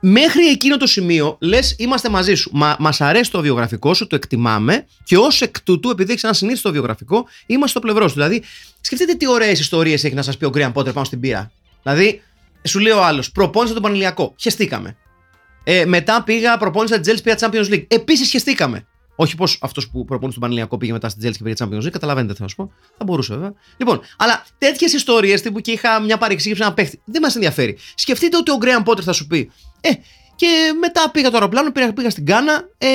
Μέχρι 0.00 0.46
εκείνο 0.46 0.76
το 0.76 0.86
σημείο 0.86 1.36
λες, 1.40 1.74
είμαστε 1.78 2.08
μαζί 2.08 2.34
σου. 2.34 2.50
Μα 2.52 2.76
μας 2.78 3.00
αρέσει 3.00 3.30
το 3.30 3.40
βιογραφικό 3.40 3.94
σου, 3.94 4.06
το 4.06 4.16
εκτιμάμε 4.16 4.86
και 5.04 5.16
ως 5.16 5.40
εκ 5.40 5.60
τούτου, 5.60 5.90
επειδή 5.90 6.10
έχεις 6.10 6.24
ένα 6.24 6.32
συνήθιστο 6.32 6.72
βιογραφικό, 6.72 7.26
είμαστε 7.46 7.68
στο 7.68 7.80
πλευρό 7.80 8.08
σου. 8.08 8.14
Δηλαδή, 8.14 8.42
σκεφτείτε 8.80 9.14
τι 9.14 9.28
ωραίες 9.28 9.60
ιστορίες 9.60 10.04
έχει 10.04 10.14
να 10.14 10.22
σας 10.22 10.36
πει 10.36 10.44
ο 10.44 10.48
Γκριαν 10.48 10.72
Πότερ 10.72 10.92
πάνω 10.92 11.04
στην 11.04 11.20
πύρα. 11.20 11.50
Δηλαδή, 11.82 12.22
σου 12.62 12.78
λέει 12.78 12.92
ο 12.92 13.04
άλλος, 13.04 13.30
προπόνησα 13.30 13.74
τον 13.74 13.82
Πανηλιακό. 13.82 14.34
Χεστήκαμε. 14.38 14.96
Ε, 15.64 15.84
μετά 15.84 16.22
πήγα, 16.22 16.56
προπόνησα 16.56 17.00
την 17.00 17.16
Chelsea 17.24 17.36
Champions 17.36 17.72
League. 17.72 17.84
Επίσης 17.88 18.30
χεστήκαμε. 18.30 18.86
Όχι 19.16 19.36
πως 19.36 19.58
αυτός 19.60 19.88
που 19.90 20.04
προπονεί 20.04 20.32
τον 20.32 20.40
Πανηλιακό 20.40 20.76
πήγε 20.76 20.92
μετά 20.92 21.08
στην 21.08 21.28
Chelsea 21.28 21.36
και 21.36 21.42
πήγε 21.42 21.54
Champions 21.58 21.82
League. 21.86 21.90
Καταλαβαίνετε, 21.90 22.34
θα 22.34 22.48
σου 22.48 22.56
πω. 22.56 22.72
Θα 22.98 23.04
μπορούσε 23.04 23.34
βέβαια. 23.34 23.52
Λοιπόν, 23.76 24.00
αλλά 24.16 24.44
τέτοιες 24.58 24.92
ιστορίες 24.92 25.42
τύπου 25.42 25.60
και 25.60 25.70
είχα 25.70 26.00
μια 26.00 26.18
παρεξήγηση 26.18 26.60
να 26.60 26.72
παίχτη 26.74 27.00
δεν 27.04 27.22
μας 27.22 27.34
ενδιαφέρει. 27.34 27.78
Σκεφτείτε 27.94 28.36
ότι 28.36 28.50
ο 28.50 28.56
Γκρέαν 28.56 28.82
Πότερ 28.82 29.04
θα 29.04 29.12
σου 29.12 29.26
πει, 29.26 29.50
Ε, 29.80 29.90
Και 30.36 30.72
μετά 30.80 31.10
πήγα 31.10 31.30
το 31.30 31.36
αεροπλάνο, 31.36 31.72
πήγα, 31.72 31.92
πήγα 31.92 32.10
στην 32.10 32.26
Κάνα. 32.26 32.62
Ε, 32.78 32.88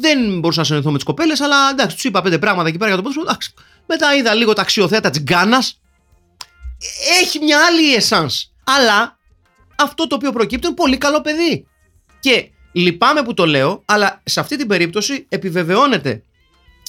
δεν 0.00 0.38
μπορούσα 0.38 0.58
να 0.58 0.64
συνεννοηθώ 0.64 0.90
με 0.90 0.96
τις 0.96 1.06
κοπέλες, 1.06 1.40
αλλά 1.40 1.56
εντάξει, 1.70 1.94
τους 1.94 2.04
είπα 2.04 2.22
πέντε 2.22 2.38
πράγματα 2.38 2.68
εκεί 2.68 2.78
πέρα 2.78 2.90
για 2.90 2.96
το 2.96 3.02
ποδόσφαιρο. 3.02 3.28
εντάξει. 3.30 3.52
Μετά 3.86 4.14
είδα 4.14 4.34
λίγο 4.34 4.52
τα 4.52 4.62
αξιοθέατα 4.62 5.10
της 5.10 5.20
Γκάνας. 5.22 5.80
Έχει 7.20 7.38
μια 7.38 7.58
άλλη 7.66 7.94
εσάνς. 7.94 8.50
Αλλά 8.64 9.18
αυτό 9.76 10.06
το 10.06 10.14
οποίο 10.14 10.32
προκύπτει 10.32 10.66
είναι 10.66 10.76
πολύ 10.76 10.98
καλό 10.98 11.20
παιδί. 11.20 11.66
Και 12.20 12.50
λυπάμαι 12.72 13.22
που 13.22 13.34
το 13.34 13.46
λέω, 13.46 13.82
αλλά 13.84 14.20
σε 14.24 14.40
αυτή 14.40 14.56
την 14.56 14.66
περίπτωση 14.66 15.26
επιβεβαιώνεται 15.28 16.22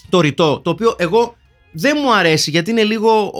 το 0.09 0.19
ρητό, 0.19 0.59
το 0.63 0.69
οποίο 0.69 0.95
εγώ 0.97 1.35
δεν 1.71 1.97
μου 2.01 2.13
αρέσει 2.13 2.49
γιατί 2.49 2.71
είναι 2.71 2.83
λίγο, 2.83 3.31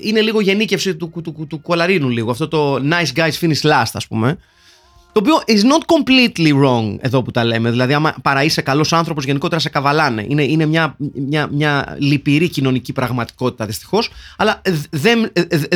είναι 0.00 0.20
λίγο 0.20 0.40
γενίκευση 0.40 0.96
του, 0.96 1.10
του, 1.10 1.32
του, 1.32 1.46
του 1.46 1.60
κολαρίνου 1.60 2.08
λίγο. 2.08 2.30
Αυτό 2.30 2.48
το 2.48 2.74
nice 2.74 3.18
guys 3.18 3.32
finish 3.40 3.60
last 3.60 3.90
ας 3.92 4.06
πούμε. 4.06 4.38
Το 5.12 5.22
οποίο 5.22 5.42
is 5.46 5.62
not 5.62 5.80
completely 5.96 6.52
wrong 6.62 6.96
εδώ 7.00 7.22
που 7.22 7.30
τα 7.30 7.44
λέμε. 7.44 7.70
Δηλαδή, 7.70 7.94
άμα 7.94 8.14
παρά 8.22 8.42
είσαι 8.42 8.62
καλός 8.62 8.92
άνθρωπος, 8.92 9.24
γενικότερα 9.24 9.60
σε 9.60 9.68
καβαλάνε. 9.68 10.26
Είναι, 10.28 10.42
είναι 10.42 10.66
μια, 10.66 10.96
μια, 11.14 11.48
μια 11.52 11.96
λυπηρή 11.98 12.48
κοινωνική 12.48 12.92
πραγματικότητα 12.92 13.66
δυστυχώς. 13.66 14.10
Αλλά 14.36 14.62
them, 15.02 15.26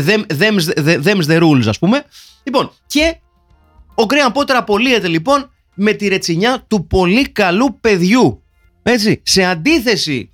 them, 0.06 0.22
them's, 0.38 0.84
them's 1.04 1.26
the 1.26 1.40
rules, 1.40 1.64
ας 1.66 1.78
πούμε. 1.78 2.04
Λοιπόν, 2.42 2.70
και 2.86 3.16
ο 3.94 4.04
Γκρέαν 4.04 4.32
Πότερ 4.32 4.56
απολύεται 4.56 5.08
λοιπόν 5.08 5.50
με 5.74 5.92
τη 5.92 6.08
ρετσινιά 6.08 6.64
του 6.68 6.86
πολύ 6.86 7.28
καλού 7.28 7.78
παιδιού. 7.80 8.42
Έτσι, 8.82 9.22
σε 9.24 9.44
αντίθεση 9.44 10.30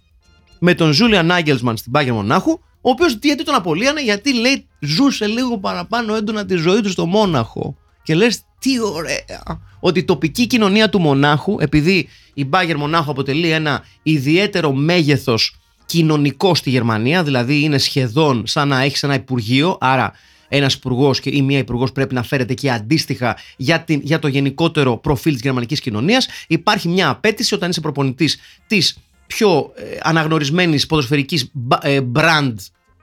με 0.59 0.75
τον 0.75 0.93
Ζούλιαν 0.93 1.31
Άγγελσμαν 1.31 1.77
στην 1.77 1.93
Πάγια 1.93 2.13
Μονάχου, 2.13 2.51
ο 2.81 2.91
οποίος 2.91 3.19
γιατί 3.23 3.45
τον 3.45 3.55
απολύανε, 3.55 4.03
γιατί 4.03 4.35
λέει 4.35 4.67
ζούσε 4.81 5.27
λίγο 5.27 5.59
παραπάνω 5.59 6.15
έντονα 6.15 6.45
τη 6.45 6.57
ζωή 6.57 6.81
του 6.81 6.91
στο 6.91 7.07
Μόναχο. 7.07 7.77
Και 8.03 8.15
λες, 8.15 8.43
τι 8.59 8.81
ωραία. 8.81 9.61
Ότι 9.81 9.99
η 9.99 10.05
τοπική 10.05 10.47
κοινωνία 10.47 10.89
του 10.89 11.01
Μονάχου, 11.01 11.57
επειδή 11.61 12.09
η 12.35 12.45
Μπάγκερ 12.45 12.77
Μονάχου 12.77 13.11
αποτελεί 13.11 13.51
ένα 13.51 13.85
ιδιαίτερο 14.03 14.73
μέγεθος 14.73 15.57
κοινωνικό 15.87 16.55
στη 16.55 16.71
Γερμανία, 16.71 17.23
δηλαδή 17.23 17.61
είναι 17.61 17.79
σχεδόν 17.79 18.47
σαν 18.47 18.69
να 18.69 18.83
έχεις 18.83 19.03
ένα 19.03 19.15
υπουργείο, 19.15 19.79
άρα 19.81 20.13
ένας 20.49 20.75
υπουργός 20.75 21.21
ή 21.23 21.43
μία 21.43 21.59
υπουργός 21.59 21.93
πρέπει 21.93 22.15
να 22.15 22.23
φέρεται 22.23 22.55
και 22.55 22.71
αντίστοιχα 22.71 23.37
για, 23.57 23.81
την, 23.81 24.01
για 24.03 24.19
το 24.19 24.29
γενικότερο 24.29 24.97
προφίλ 24.97 25.33
της 25.33 25.43
γερμανικής 25.43 25.81
κοινωνίας. 25.81 26.29
Υπάρχει 26.47 26.89
μια 26.89 27.09
απέτηση 27.09 27.55
όταν 27.55 27.71
είσαι 27.71 27.81
προπονητής 27.81 28.39
της 28.67 28.99
πιο 29.27 29.73
ε, 29.75 29.99
αναγνωρισμένης 30.03 30.87
ποδοσφαιρικής 30.87 31.53
ε, 31.83 32.01
brand 32.15 32.55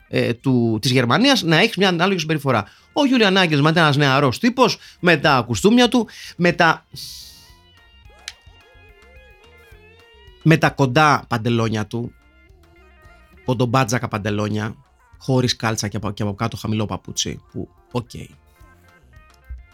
ε, 0.07 0.33
του, 0.33 0.77
της 0.81 0.91
Γερμανίας 0.91 1.43
να 1.43 1.57
έχεις 1.57 1.77
μια 1.77 1.87
ανάλογη 1.87 2.19
συμπεριφορά. 2.19 2.65
Ο 2.93 3.05
Γιούλιαν 3.05 3.37
Άγγελς 3.37 3.61
μετά 3.61 3.79
ένας 3.81 3.97
νεαρός 3.97 4.39
τύπος 4.39 4.77
με 4.99 5.17
τα 5.17 5.43
κουστούμια 5.47 5.87
του, 5.87 6.07
με 6.35 6.51
τα, 6.51 6.85
με 10.43 10.57
τα 10.57 10.69
κοντά 10.69 11.25
παντελόνια 11.27 11.85
του, 11.85 12.13
κοντομπάτζακα 13.45 14.07
παντελόνια, 14.07 14.75
χωρίς 15.23 15.55
κάλτσα 15.55 15.87
και 15.87 15.97
από, 15.97 16.11
και 16.11 16.23
από 16.23 16.33
κάτω 16.33 16.57
χαμηλό 16.57 16.85
παπούτσι, 16.85 17.41
που 17.51 17.69
OK. 17.91 18.09
Okay. 18.13 18.25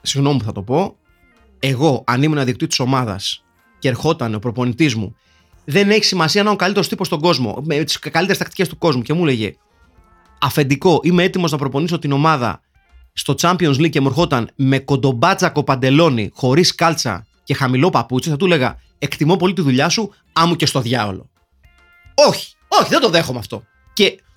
Συγγνώμη 0.02 0.38
που 0.38 0.44
θα 0.44 0.52
το 0.52 0.62
πω, 0.62 0.96
εγώ 1.60 2.04
αν 2.08 2.24
ήμουν 2.24 2.44
ιδιοκτήτης 2.44 2.80
ομάδας 2.80 3.44
και 3.80 3.88
ερχόταν 3.88 4.34
ο 4.34 4.40
προπονητής 4.40 4.96
μου, 4.96 5.16
δεν 5.66 5.90
έχει 5.90 6.04
σημασία 6.04 6.42
να 6.44 6.48
είναι 6.48 6.58
ο 6.58 6.60
καλύτερος 6.62 6.88
τύπος 6.88 7.08
στον 7.08 7.20
κόσμο, 7.20 7.62
με 7.66 7.84
τις 7.84 8.00
καλύτερες 8.00 8.38
τακτικές 8.38 8.70
του 8.70 8.78
κόσμου 8.78 9.02
και 9.02 9.14
μου 9.14 9.24
έλεγε 9.24 9.56
αφεντικό, 10.40 11.00
είμαι 11.04 11.24
έτοιμος 11.24 11.52
να 11.52 11.58
προπονήσω 11.58 12.00
την 12.00 12.12
ομάδα 12.12 12.62
στο 13.14 13.36
Champions 13.42 13.76
League 13.76 13.90
και 13.90 14.02
μου 14.02 14.08
ερχόταν 14.08 14.50
με 14.56 14.80
κοντομπάτζακο 14.80 15.64
παντελόνι, 15.64 16.30
χωρίς 16.34 16.76
κάλτσα 16.76 17.26
και 17.44 17.54
χαμηλό 17.54 17.90
παπούτσι, 17.90 18.30
θα 18.30 18.36
του 18.36 18.46
έλεγα 18.46 18.78
Εκτιμώ 19.00 19.36
πολύ 19.36 19.54
τη 19.54 19.62
δουλειά 19.62 19.90
σου, 19.90 20.14
άμε 20.34 20.56
και 20.56 20.66
στο 20.66 20.82
διάολο. 20.82 21.30
Όχι, 22.14 22.56
όχι, 22.68 22.90
δεν 22.90 23.00
το 23.00 23.10
δέχομαι 23.10 23.40
αυτό. 23.40 23.64
Και 23.94 24.04
ο, 24.04 24.29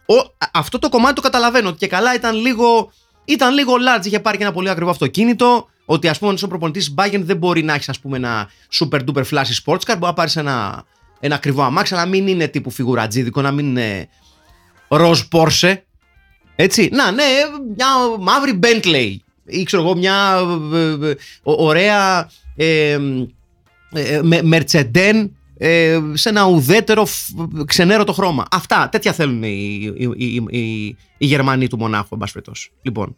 αυτό 0.52 0.78
το 0.78 0.88
κομμάτι 0.88 1.14
το 1.14 1.20
καταλαβαίνω 1.20 1.68
ότι 1.68 1.78
και 1.78 1.86
καλά 1.86 2.14
ήταν 2.14 2.36
λίγο, 2.36 2.92
ήταν 3.24 3.54
λίγο 3.54 3.72
large. 3.74 4.06
Είχε 4.06 4.20
πάρει 4.20 4.36
και 4.36 4.42
ένα 4.42 4.52
πολύ 4.52 4.70
ακριβό 4.70 4.90
αυτοκίνητο. 4.90 5.68
Ότι 5.84 6.08
ας 6.08 6.18
πούμε, 6.18 6.34
ο 6.42 6.46
προπονητής 6.48 6.94
Bayern 6.96 7.20
δεν 7.22 7.36
μπορεί 7.36 7.62
να 7.62 7.74
έχεις 7.74 7.90
ένα 8.12 8.50
super 8.80 8.98
duper 8.98 9.22
flashy 9.30 9.64
sports 9.64 9.74
car. 9.74 9.86
Μπορεί 9.86 10.00
να 10.00 10.12
πάρεις 10.12 10.36
ένα, 10.36 10.84
ένα 11.20 11.34
ακριβό 11.34 11.62
αμάξι, 11.62 11.94
αλλά 11.94 12.04
να 12.04 12.10
μην 12.10 12.26
είναι 12.26 12.48
τύπου 12.48 12.70
φιγουρατζίδικο, 12.70 13.40
να 13.40 13.50
μην 13.50 13.66
είναι 13.66 14.08
ροζ 14.88 15.20
Porsche. 15.32 15.76
Έτσι, 16.56 16.88
να, 16.92 17.10
ναι, 17.10 17.24
μια 17.76 17.86
μαύρη 18.18 18.58
Bentley 18.62 19.16
ή 19.44 19.62
ξέρω 19.62 19.82
εγώ 19.82 19.96
μια 19.96 20.40
ε, 20.72 21.08
ε, 21.08 21.14
ωραία 21.42 22.30
ε, 22.56 22.98
ε, 23.92 24.20
Mercedes 24.22 25.28
ε, 25.64 26.00
σε 26.12 26.28
ένα 26.28 26.44
ουδέτερο 26.46 27.06
ξενέρωτο 27.66 28.12
χρώμα. 28.12 28.44
Αυτά, 28.50 28.88
τέτοια 28.88 29.12
θέλουν 29.12 29.42
οι, 29.42 29.92
οι, 30.16 30.34
οι, 30.50 30.96
οι 31.18 31.26
Γερμανοί 31.26 31.68
του 31.68 31.76
Μονάχου, 31.76 32.18
εν 32.20 32.52
Λοιπόν, 32.82 33.16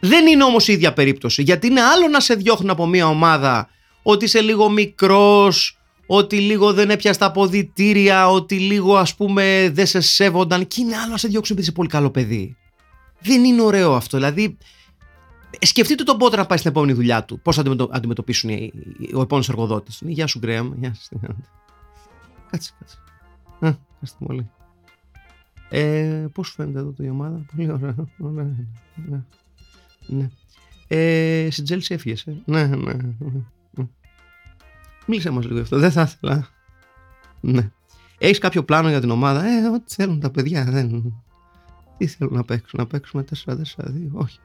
δεν 0.00 0.26
είναι 0.26 0.44
όμως 0.44 0.68
η 0.68 0.72
ίδια 0.72 0.92
περίπτωση, 0.92 1.42
γιατί 1.42 1.66
είναι 1.66 1.80
άλλο 1.80 2.08
να 2.08 2.20
σε 2.20 2.34
διώχνουν 2.34 2.70
από 2.70 2.86
μια 2.86 3.08
ομάδα 3.08 3.68
ότι 4.02 4.24
είσαι 4.24 4.40
λίγο 4.40 4.68
μικρός, 4.68 5.78
ότι 6.06 6.36
λίγο 6.36 6.72
δεν 6.72 6.90
έπιασες 6.90 7.18
τα 7.18 7.26
αποδητήρια, 7.26 8.30
ότι 8.30 8.54
λίγο 8.58 8.96
ας 8.96 9.14
πούμε 9.14 9.70
δεν 9.72 9.86
σε 9.86 10.00
σέβονταν 10.00 10.66
και 10.66 10.80
είναι 10.80 10.96
άλλο 10.96 11.10
να 11.10 11.16
σε 11.16 11.28
διώξουν 11.28 11.56
επειδή 11.56 11.68
είσαι 11.68 11.76
πολύ 11.76 11.88
καλό 11.88 12.10
παιδί. 12.10 12.56
Δεν 13.20 13.44
είναι 13.44 13.62
ωραίο 13.62 13.94
αυτό. 13.94 14.16
Δηλαδή, 14.16 14.58
σκεφτείτε 15.60 16.02
τον 16.02 16.18
πότε 16.18 16.36
να 16.36 16.46
πάει 16.46 16.58
στην 16.58 16.70
επόμενη 16.70 16.92
δουλειά 16.92 17.24
του. 17.24 17.40
Πώς 17.40 17.56
θα 17.56 17.62
αντιμετωπίσουν 17.90 18.50
ο 19.14 19.20
επόμενος 19.20 19.48
εργοδότης. 19.48 20.02
Γεια 20.06 20.26
σου, 20.26 20.38
Γκρέαμ. 20.38 20.72
Γεια 20.78 20.94
σου. 20.94 21.20
Κάτσε, 22.50 22.72
κάτσε. 22.78 22.98
Α, 23.60 23.76
ευχαριστώ 23.92 24.24
πολύ. 24.24 24.50
Ε, 25.70 26.26
Πώς 26.32 26.50
φαίνεται 26.50 26.78
εδώ 26.78 26.94
η 26.98 27.08
ομάδα, 27.08 27.44
Πολύ 27.56 27.72
ωραία. 27.72 27.94
ωραία. 28.18 28.56
Ναι. 28.94 29.22
ναι. 30.06 30.28
Ε, 30.88 31.48
στην 31.50 31.64
Τζέλση 31.64 31.94
έφυγες. 31.94 32.26
Ε; 32.26 32.42
Ναι, 32.44 32.66
ναι, 32.66 32.92
ναι. 32.92 33.86
Μίλησε 35.06 35.30
μας 35.30 35.44
λίγο 35.46 35.60
αυτό. 35.60 35.78
Δεν 35.78 35.90
θα 35.90 36.02
ήθελα. 36.02 36.48
Ναι. 37.40 37.70
Έχεις 38.18 38.38
κάποιο 38.38 38.64
πλάνο 38.64 38.88
για 38.88 39.00
την 39.00 39.10
ομάδα; 39.10 39.44
Ε, 39.44 39.68
ό,τι 39.68 39.94
θέλουν 39.94 40.20
τα 40.20 40.30
παιδιά. 40.30 40.64
Δεν... 40.64 41.14
Τι 41.96 42.06
θέλουν 42.06 42.34
να 42.34 42.44
παίξουν, 42.44 42.78
να 42.78 42.86
παίξουμε 42.86 43.24
4-4-2. 43.44 43.54
Όχι. 44.12 44.38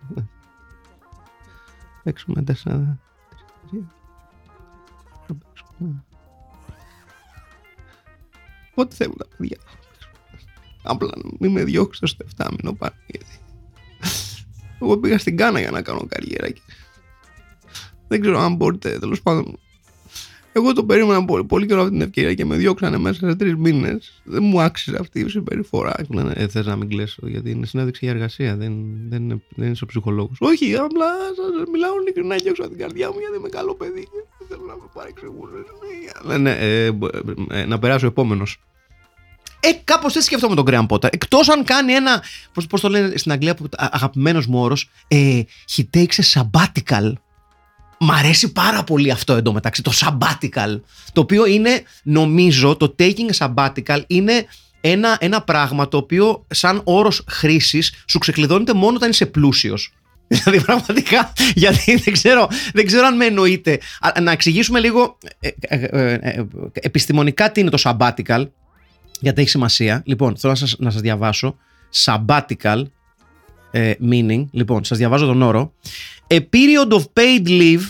Ναι. 2.04 2.12
Παίξουμε 2.12 2.44
4-3. 2.64 2.98
Ό,τι 8.76 8.96
θέλουν 8.96 9.18
τα 9.18 9.28
παιδιά. 9.38 9.58
Απλά 10.84 11.10
μην 11.40 11.52
με 11.52 11.64
διώξετε 11.64 12.08
στο 12.08 12.26
7 12.38 12.48
μήνο 12.52 12.74
πάνω. 12.74 12.94
Γιατί... 13.08 13.40
Εγώ 14.82 14.98
πήγα 14.98 15.18
στην 15.18 15.38
Κάνα 15.38 15.60
για 15.60 15.72
να 15.72 15.82
κάνω 15.82 16.06
καριέρα 16.08 16.50
και 16.50 16.62
δεν 18.08 18.22
ξέρω 18.22 18.40
αν 18.40 18.56
μπορείτε 18.56 19.00
τέλος 19.00 19.22
πάντων 19.22 19.60
εγώ 20.54 20.74
το 20.74 20.84
περίμενα 20.84 21.26
πολύ, 21.26 21.44
πολύ 21.44 21.66
καιρό 21.66 21.80
αυτή 21.80 21.92
την 21.92 22.02
ευκαιρία 22.02 22.34
και 22.34 22.46
με 22.46 22.56
διώξανε 22.56 22.98
μέσα 22.98 23.30
σε 23.30 23.36
τρεις 23.36 23.56
μήνες. 23.56 24.22
Δεν 24.24 24.44
μου 24.44 24.62
άξιζε 24.62 24.98
αυτή 25.00 25.20
η 25.20 25.30
συμπεριφορά. 25.30 25.96
Και 25.98 26.08
λένε, 26.10 26.34
ε, 26.36 26.48
θες 26.48 26.66
να 26.66 26.76
μην 26.76 26.90
κλέσω, 26.90 27.28
γιατί 27.28 27.50
είναι 27.50 27.66
συνέντευξη 27.66 28.06
για 28.06 28.14
εργασία, 28.14 28.56
δεν, 28.56 28.74
δεν, 29.10 29.24
είναι, 29.24 29.42
δεν 29.50 29.72
είσαι 29.72 29.84
ο 29.84 29.88
ψυχολόγος. 29.88 30.38
Όχι, 30.40 30.76
απλά 30.76 31.06
σας 31.36 31.70
μιλάω 31.72 32.02
ειλικρινά 32.02 32.36
και 32.36 32.50
έξω 32.50 32.62
από 32.62 32.72
την 32.72 32.80
καρδιά 32.80 33.12
μου, 33.12 33.20
γιατί 33.20 33.38
είμαι 33.38 33.50
καλό 33.50 33.76
παιδί. 33.76 34.08
Δεν 34.38 34.48
θέλω 34.48 34.62
να 34.68 34.74
με 34.74 34.90
παρεξηγούν. 34.94 35.50
Λένε, 36.24 36.52
ε, 36.52 36.86
ε, 36.86 36.92
ε, 37.50 37.66
να 37.66 37.80
περάσω 37.80 38.06
επόμενος. 38.06 38.60
Ε, 39.60 39.72
κάπως 39.84 40.16
έτσι 40.16 40.28
σκέφτομαι 40.28 40.56
τον 40.56 40.66
Graham 40.68 40.86
Potter. 40.88 41.14
Εκτός 41.14 41.50
αν 41.50 41.64
κάνει 41.64 41.94
ένα. 41.94 42.24
Πώς 42.70 42.82
το 42.82 42.90
λένε 42.90 43.18
στην 43.18 43.32
Αγγλία, 43.32 43.58
αγαπημένος 43.78 44.48
μου 44.48 44.60
όρο. 44.62 44.76
Ε, 45.08 45.42
he 45.76 45.84
takes 45.98 46.06
a 46.06 46.42
sabbatical. 46.42 47.14
Μ' 48.00 48.12
αρέσει 48.12 48.52
πάρα 48.52 48.84
πολύ 48.84 49.12
αυτό 49.12 49.34
εντωμεταξύ, 49.34 49.82
το 49.82 49.92
sabbatical. 49.96 50.80
Το 51.14 51.22
οποίο 51.22 51.46
είναι, 51.46 51.84
νομίζω, 52.04 52.76
το 52.76 52.96
taking 53.00 53.30
a 53.38 53.48
sabbatical 53.48 54.02
είναι 54.08 54.46
ένα, 54.82 55.18
ένα 55.20 55.42
πράγμα 55.42 55.88
το 55.88 55.98
οποίο 55.98 56.46
σαν 56.50 56.82
όρος 56.84 57.24
χρήσης 57.30 58.04
σου 58.08 58.18
ξεκλειδώνεται 58.18 58.74
μόνο 58.74 58.96
όταν 58.96 59.10
είσαι 59.10 59.26
πλούσιος. 59.26 59.94
Δηλαδή 60.28 60.62
πραγματικά, 60.62 61.34
γιατί 61.56 61.96
δεν 61.96 62.14
ξέρω, 62.14 62.48
δεν 62.74 62.86
ξέρω 62.86 63.06
αν 63.06 63.16
με 63.16 63.26
εννοείτε. 63.26 63.80
Να 64.22 64.32
εξηγήσουμε 64.32 64.80
λίγο 64.80 65.18
ε, 65.40 65.50
ε, 65.60 66.18
ε, 66.20 66.46
επιστημονικά 66.74 67.52
τι 67.52 67.60
είναι 67.60 67.70
το 67.70 67.82
sabbatical, 67.84 68.48
γιατί 69.20 69.42
έχει 69.42 69.50
σημασία. 69.50 70.02
Λοιπόν, 70.06 70.38
θέλω 70.38 70.54
να 70.54 70.60
σας, 70.60 70.76
να 70.80 70.90
σας 70.90 71.02
διαβάσω. 71.02 71.56
Sabbatical 72.06 72.84
meaning. 74.10 74.46
Λοιπόν, 74.52 74.84
σας 74.84 74.98
διαβάζω 74.98 75.26
τον 75.26 75.42
όρο. 75.42 75.74
A 76.28 76.40
period 76.40 76.92
of 76.92 77.04
paid 77.14 77.48
leave, 77.48 77.82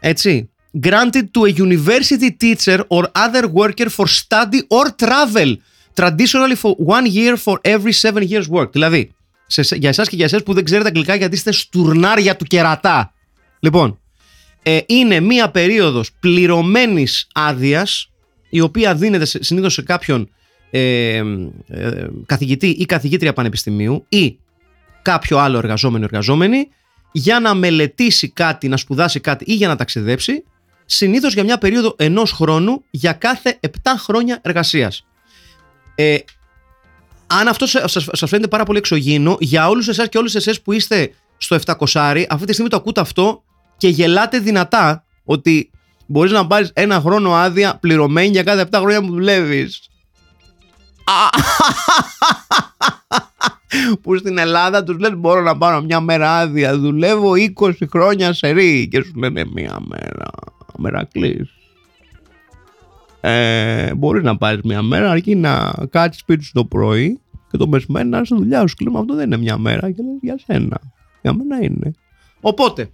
έτσι, 0.00 0.50
granted 0.82 1.24
to 1.32 1.52
a 1.52 1.54
university 1.56 2.30
teacher 2.40 2.78
or 2.88 3.02
other 3.02 3.44
worker 3.54 3.86
for 3.96 4.06
study 4.06 4.60
or 4.68 4.86
travel, 5.04 5.56
traditionally 5.94 6.56
for 6.62 6.74
one 6.86 7.06
year 7.14 7.36
for 7.44 7.56
every 7.62 7.92
seven 7.92 8.28
years 8.30 8.48
work. 8.50 8.72
Δηλαδή, 8.72 9.10
σε, 9.46 9.76
για 9.76 9.88
εσάς 9.88 10.08
και 10.08 10.16
για 10.16 10.24
εσάς 10.24 10.42
που 10.42 10.52
δεν 10.54 10.64
ξέρετε 10.64 10.88
αγγλικά 10.88 11.14
γιατί 11.14 11.34
είστε 11.34 11.52
στουρνάρια 11.52 12.36
του 12.36 12.44
κερατά. 12.44 13.12
Λοιπόν, 13.60 13.98
ε, 14.62 14.78
είναι 14.86 15.20
μία 15.20 15.50
περίοδος 15.50 16.10
πληρωμένης 16.20 17.28
άδειας, 17.34 18.10
η 18.48 18.60
οποία 18.60 18.94
δίνεται 18.94 19.24
σε- 19.24 19.44
συνήθως 19.44 19.72
σε 19.72 19.82
κάποιον 19.82 20.28
ε, 20.70 21.16
ε, 21.68 22.06
καθηγητή 22.26 22.66
ή 22.68 22.84
καθηγήτρια 22.84 23.32
πανεπιστημίου 23.32 24.04
ή 24.08 24.38
κάποιο 25.04 25.38
άλλο 25.38 25.58
εργαζόμενο 25.58 26.02
ή 26.04 26.08
εργαζόμενη 26.10 26.68
για 27.12 27.40
να 27.40 27.54
μελετήσει 27.54 28.28
κάτι, 28.28 28.68
να 28.68 28.76
σπουδάσει 28.76 29.20
κάτι 29.20 29.44
ή 29.48 29.54
για 29.54 29.68
να 29.68 29.76
ταξιδέψει 29.76 30.44
συνήθως 30.84 31.34
για 31.34 31.44
μια 31.44 31.58
περίοδο 31.58 31.94
ενός 31.98 32.32
χρόνου 32.32 32.84
για 32.90 33.12
κάθε 33.12 33.58
7 33.60 33.68
χρόνια 33.98 34.38
εργασίας. 34.42 35.06
Ε, 35.94 36.16
αν 37.26 37.48
αυτό 37.48 37.66
σα- 37.66 37.88
σας, 37.88 38.08
σας 38.12 38.28
φαίνεται 38.30 38.48
πάρα 38.48 38.64
πολύ 38.64 38.78
εξωγήινο, 38.78 39.36
για 39.40 39.68
όλους 39.68 39.88
εσάς 39.88 40.08
και 40.08 40.18
όλες 40.18 40.34
εσές 40.34 40.60
που 40.60 40.72
είστε 40.72 41.14
στο 41.36 41.54
700, 41.54 42.26
αυτή 42.30 42.46
τη 42.46 42.52
στιγμή 42.52 42.70
το 42.70 42.76
ακούτε 42.76 43.00
αυτό 43.00 43.42
και 43.76 43.88
γελάτε 43.88 44.38
δυνατά 44.38 45.04
ότι 45.24 45.70
μπορείς 46.06 46.32
να 46.32 46.46
πάρεις 46.46 46.70
ένα 46.74 47.00
χρόνο 47.00 47.34
άδεια 47.34 47.76
πληρωμένη 47.80 48.28
για 48.28 48.42
κάθε 48.42 48.60
7 48.60 48.78
χρόνια 48.80 49.00
που 49.00 49.06
δουλεύεις. 49.12 49.88
Που 54.02 54.16
στην 54.16 54.38
Ελλάδα 54.38 54.84
τους 54.84 54.98
λες 54.98 55.14
μπορώ 55.16 55.40
να 55.40 55.56
πάρω 55.56 55.82
μια 55.82 56.00
μέρα 56.00 56.38
άδεια 56.38 56.78
δουλεύω 56.78 57.32
20 57.60 57.72
χρόνια 57.90 58.32
σε 58.32 58.50
ρί 58.50 58.88
και 58.88 59.02
σου 59.02 59.12
λένε 59.14 59.44
μια 59.54 59.78
μέρα 59.88 60.30
μερακλής 60.78 61.54
ε, 63.26 63.94
μπορείς 63.94 64.22
να 64.22 64.36
πάρεις 64.36 64.60
μια 64.64 64.82
μέρα 64.82 65.10
αρκεί 65.10 65.34
να 65.34 65.72
κάτσεις 65.90 66.20
σπίτι 66.20 66.44
σου 66.44 66.52
το 66.52 66.64
πρωί 66.64 67.20
και 67.50 67.56
το 67.56 67.68
μεσημέρι 67.68 68.08
να 68.08 68.16
είσαι 68.16 68.24
στη 68.24 68.34
δουλειά 68.34 68.66
σου. 68.66 68.74
Και 68.74 68.84
λέμε 68.84 68.98
αυτό 68.98 69.14
δεν 69.14 69.26
είναι 69.26 69.36
μια 69.36 69.58
μέρα 69.58 69.90
και 69.90 70.02
λες 70.02 70.18
για 70.20 70.38
σένα. 70.46 70.80
Για 71.22 71.34
μένα 71.34 71.64
είναι. 71.64 71.94
Οπότε, 72.40 72.90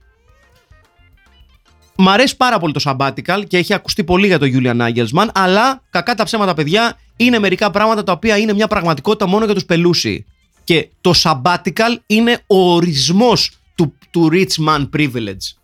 μ' 1.96 2.08
αρέσει 2.08 2.36
πάρα 2.36 2.58
πολύ 2.58 2.72
το 2.72 2.80
sabbatical 2.84 3.42
και 3.48 3.56
έχει 3.56 3.74
ακουστεί 3.74 4.04
πολύ 4.04 4.26
για 4.26 4.38
το 4.38 4.46
Julian 4.52 4.80
Nagelsmann, 4.80 5.28
αλλά 5.34 5.82
κακά 5.90 6.14
τα 6.14 6.24
ψέματα 6.24 6.54
παιδιά 6.54 6.96
είναι 7.16 7.38
μερικά 7.38 7.70
πράγματα 7.70 8.02
τα 8.02 8.12
οποία 8.12 8.36
είναι 8.36 8.52
μια 8.52 8.68
πραγματικότητα 8.68 9.26
μόνο 9.26 9.44
για 9.44 9.54
τους 9.54 9.64
πελούσιοι. 9.64 10.26
Και 10.70 10.88
το 11.00 11.12
sabbatical 11.22 11.96
είναι 12.06 12.38
ο 12.46 12.74
ορισμός 12.74 13.50
του, 13.74 13.94
του 14.10 14.28
rich 14.32 14.66
man 14.66 14.88
privilege. 14.96 15.56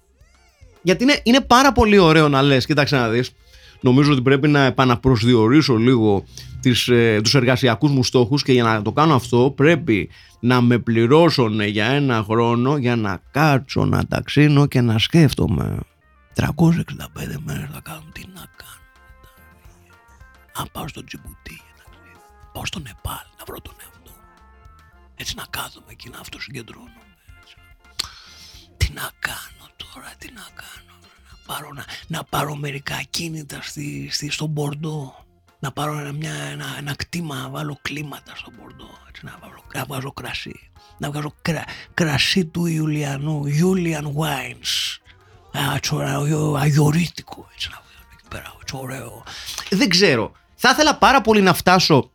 Γιατί 0.82 1.02
είναι, 1.02 1.20
είναι 1.22 1.40
πάρα 1.40 1.72
πολύ 1.72 1.98
ωραίο 1.98 2.28
να 2.28 2.42
λες, 2.42 2.66
κοίταξε 2.66 2.96
να 2.96 3.08
δεις, 3.08 3.30
νομίζω 3.80 4.12
ότι 4.12 4.22
πρέπει 4.22 4.48
να 4.48 4.60
επαναπροσδιορίσω 4.64 5.76
λίγο 5.76 6.24
τις, 6.60 6.88
ε, 6.88 7.20
τους 7.22 7.34
εργασιακούς 7.34 7.90
μου 7.90 8.04
στόχους 8.04 8.42
και 8.42 8.52
για 8.52 8.62
να 8.62 8.82
το 8.82 8.92
κάνω 8.92 9.14
αυτό 9.14 9.52
πρέπει 9.56 10.08
να 10.40 10.60
με 10.60 10.78
πληρώσουν 10.78 11.60
για 11.60 11.86
ένα 11.86 12.24
χρόνο 12.28 12.76
για 12.76 12.96
να 12.96 13.22
κάτσω 13.30 13.84
να 13.84 14.06
ταξίνω 14.06 14.66
και 14.66 14.80
να 14.80 14.98
σκέφτομαι 14.98 15.78
365 16.34 17.36
μέρες 17.44 17.68
θα 17.72 17.80
κάνω 17.82 18.04
τι 18.12 18.22
να 18.34 18.44
κάνω 18.56 18.80
να 20.58 20.66
πάω 20.72 20.88
στο 20.88 21.04
Τζιμπουτί 21.04 21.60
για 21.64 21.74
ταξίδι 21.76 22.16
πάω 22.52 22.66
στο 22.66 22.78
Νεπάλ 22.78 23.26
να 23.38 23.44
βρω 23.46 23.60
τον 23.60 23.74
εαυτό 23.78 23.90
μου. 23.95 23.95
Έτσι 25.16 25.34
να 25.36 25.44
κάθομαι 25.50 25.86
εκεί 25.90 26.08
να 26.08 26.18
αυτοσυγκεντρώνομαι 26.18 27.02
έτσι. 27.42 27.56
τι 28.76 28.92
να 28.92 29.10
κάνω 29.18 29.66
τώρα 29.76 30.12
τι 30.18 30.32
να 30.32 30.46
κάνω 30.54 30.98
να 31.30 31.54
πάρω, 31.54 31.72
να, 31.72 31.84
να 32.06 32.24
πάρω 32.24 32.54
μερικά 32.54 33.02
κίνητα 33.10 33.58
στη, 33.62 34.08
στη, 34.12 34.30
στον 34.30 34.48
Μπορντό. 34.48 35.24
Να 35.58 35.72
πάρω 35.72 35.98
ένα, 35.98 36.12
μια, 36.12 36.32
ένα, 36.34 36.64
ένα 36.78 36.94
κτήμα 36.94 37.34
να 37.34 37.48
βάλω 37.48 37.78
κλίματα 37.82 38.32
στον 38.36 38.52
Μπορντό 38.56 38.88
έτσι, 39.08 39.24
να, 39.24 39.38
βάλω, 39.40 39.64
να 39.74 39.84
βγάζω 39.84 40.12
κρασί. 40.12 40.70
Να 40.98 41.10
βγάζω 41.10 41.34
κρα, 41.42 41.64
κρασί 41.94 42.44
του 42.44 42.66
Ιουλιανού 42.66 43.44
Julian 43.44 44.04
Wines. 44.04 44.98
Α, 45.58 45.74
έτσι 45.74 45.94
ωραίο, 45.94 46.54
αγιορίτικο 46.54 47.48
έτσι 47.54 47.68
να 47.70 47.82
βγάζω 47.82 48.08
εκεί 48.12 48.28
πέρα 48.28 48.54
έτσι 48.60 48.76
ωραίο. 48.76 49.24
Δεν 49.70 49.88
ξέρω. 49.88 50.32
Θα 50.54 50.70
ήθελα 50.70 50.96
πάρα 50.96 51.20
πολύ 51.20 51.40
να 51.40 51.54
φτάσω 51.54 52.10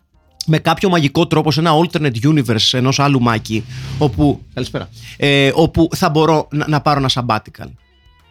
με 0.46 0.58
κάποιο 0.60 0.90
μαγικό 0.90 1.28
τρόπο 1.28 1.52
σε 1.52 1.60
ένα 1.60 1.72
alternate 1.74 2.24
universe 2.24 2.70
ενός 2.72 3.00
άλλου 3.00 3.22
Μάκη 3.22 3.64
όπου, 3.98 4.42
καλησπέρα, 4.54 4.90
ε, 5.18 5.52
όπου 5.56 5.90
θα 5.96 6.10
μπορώ 6.10 6.48
να, 6.52 6.68
να 6.68 6.82
πάρω 6.82 7.00
ένα 7.00 7.10
sabbatical. 7.14 7.70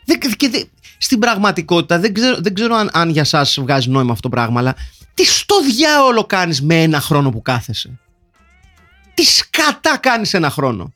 Δεν, 0.04 0.18
και 0.36 0.48
δεν- 0.48 0.68
στην 0.98 1.18
πραγματικότητα 1.18 1.98
δεν 1.98 2.14
ξέρω, 2.14 2.36
δεν 2.40 2.54
ξέρω 2.54 2.74
αν, 2.74 2.90
αν 2.92 3.08
για 3.10 3.24
σας 3.24 3.58
βγάζει 3.60 3.90
νόημα 3.90 4.12
αυτό 4.12 4.28
το 4.28 4.34
πράγμα 4.36 4.60
αλλά 4.60 4.74
τι 5.14 5.24
στο 5.26 5.54
διάολο 5.62 6.24
κάνεις 6.24 6.62
με 6.62 6.82
ένα 6.82 7.00
χρόνο 7.00 7.30
που 7.30 7.42
κάθεσαι; 7.42 7.98
Τι 9.14 9.22
σκατά 9.22 9.96
κάνεις 10.00 10.34
ένα 10.34 10.50
χρόνο; 10.50 10.92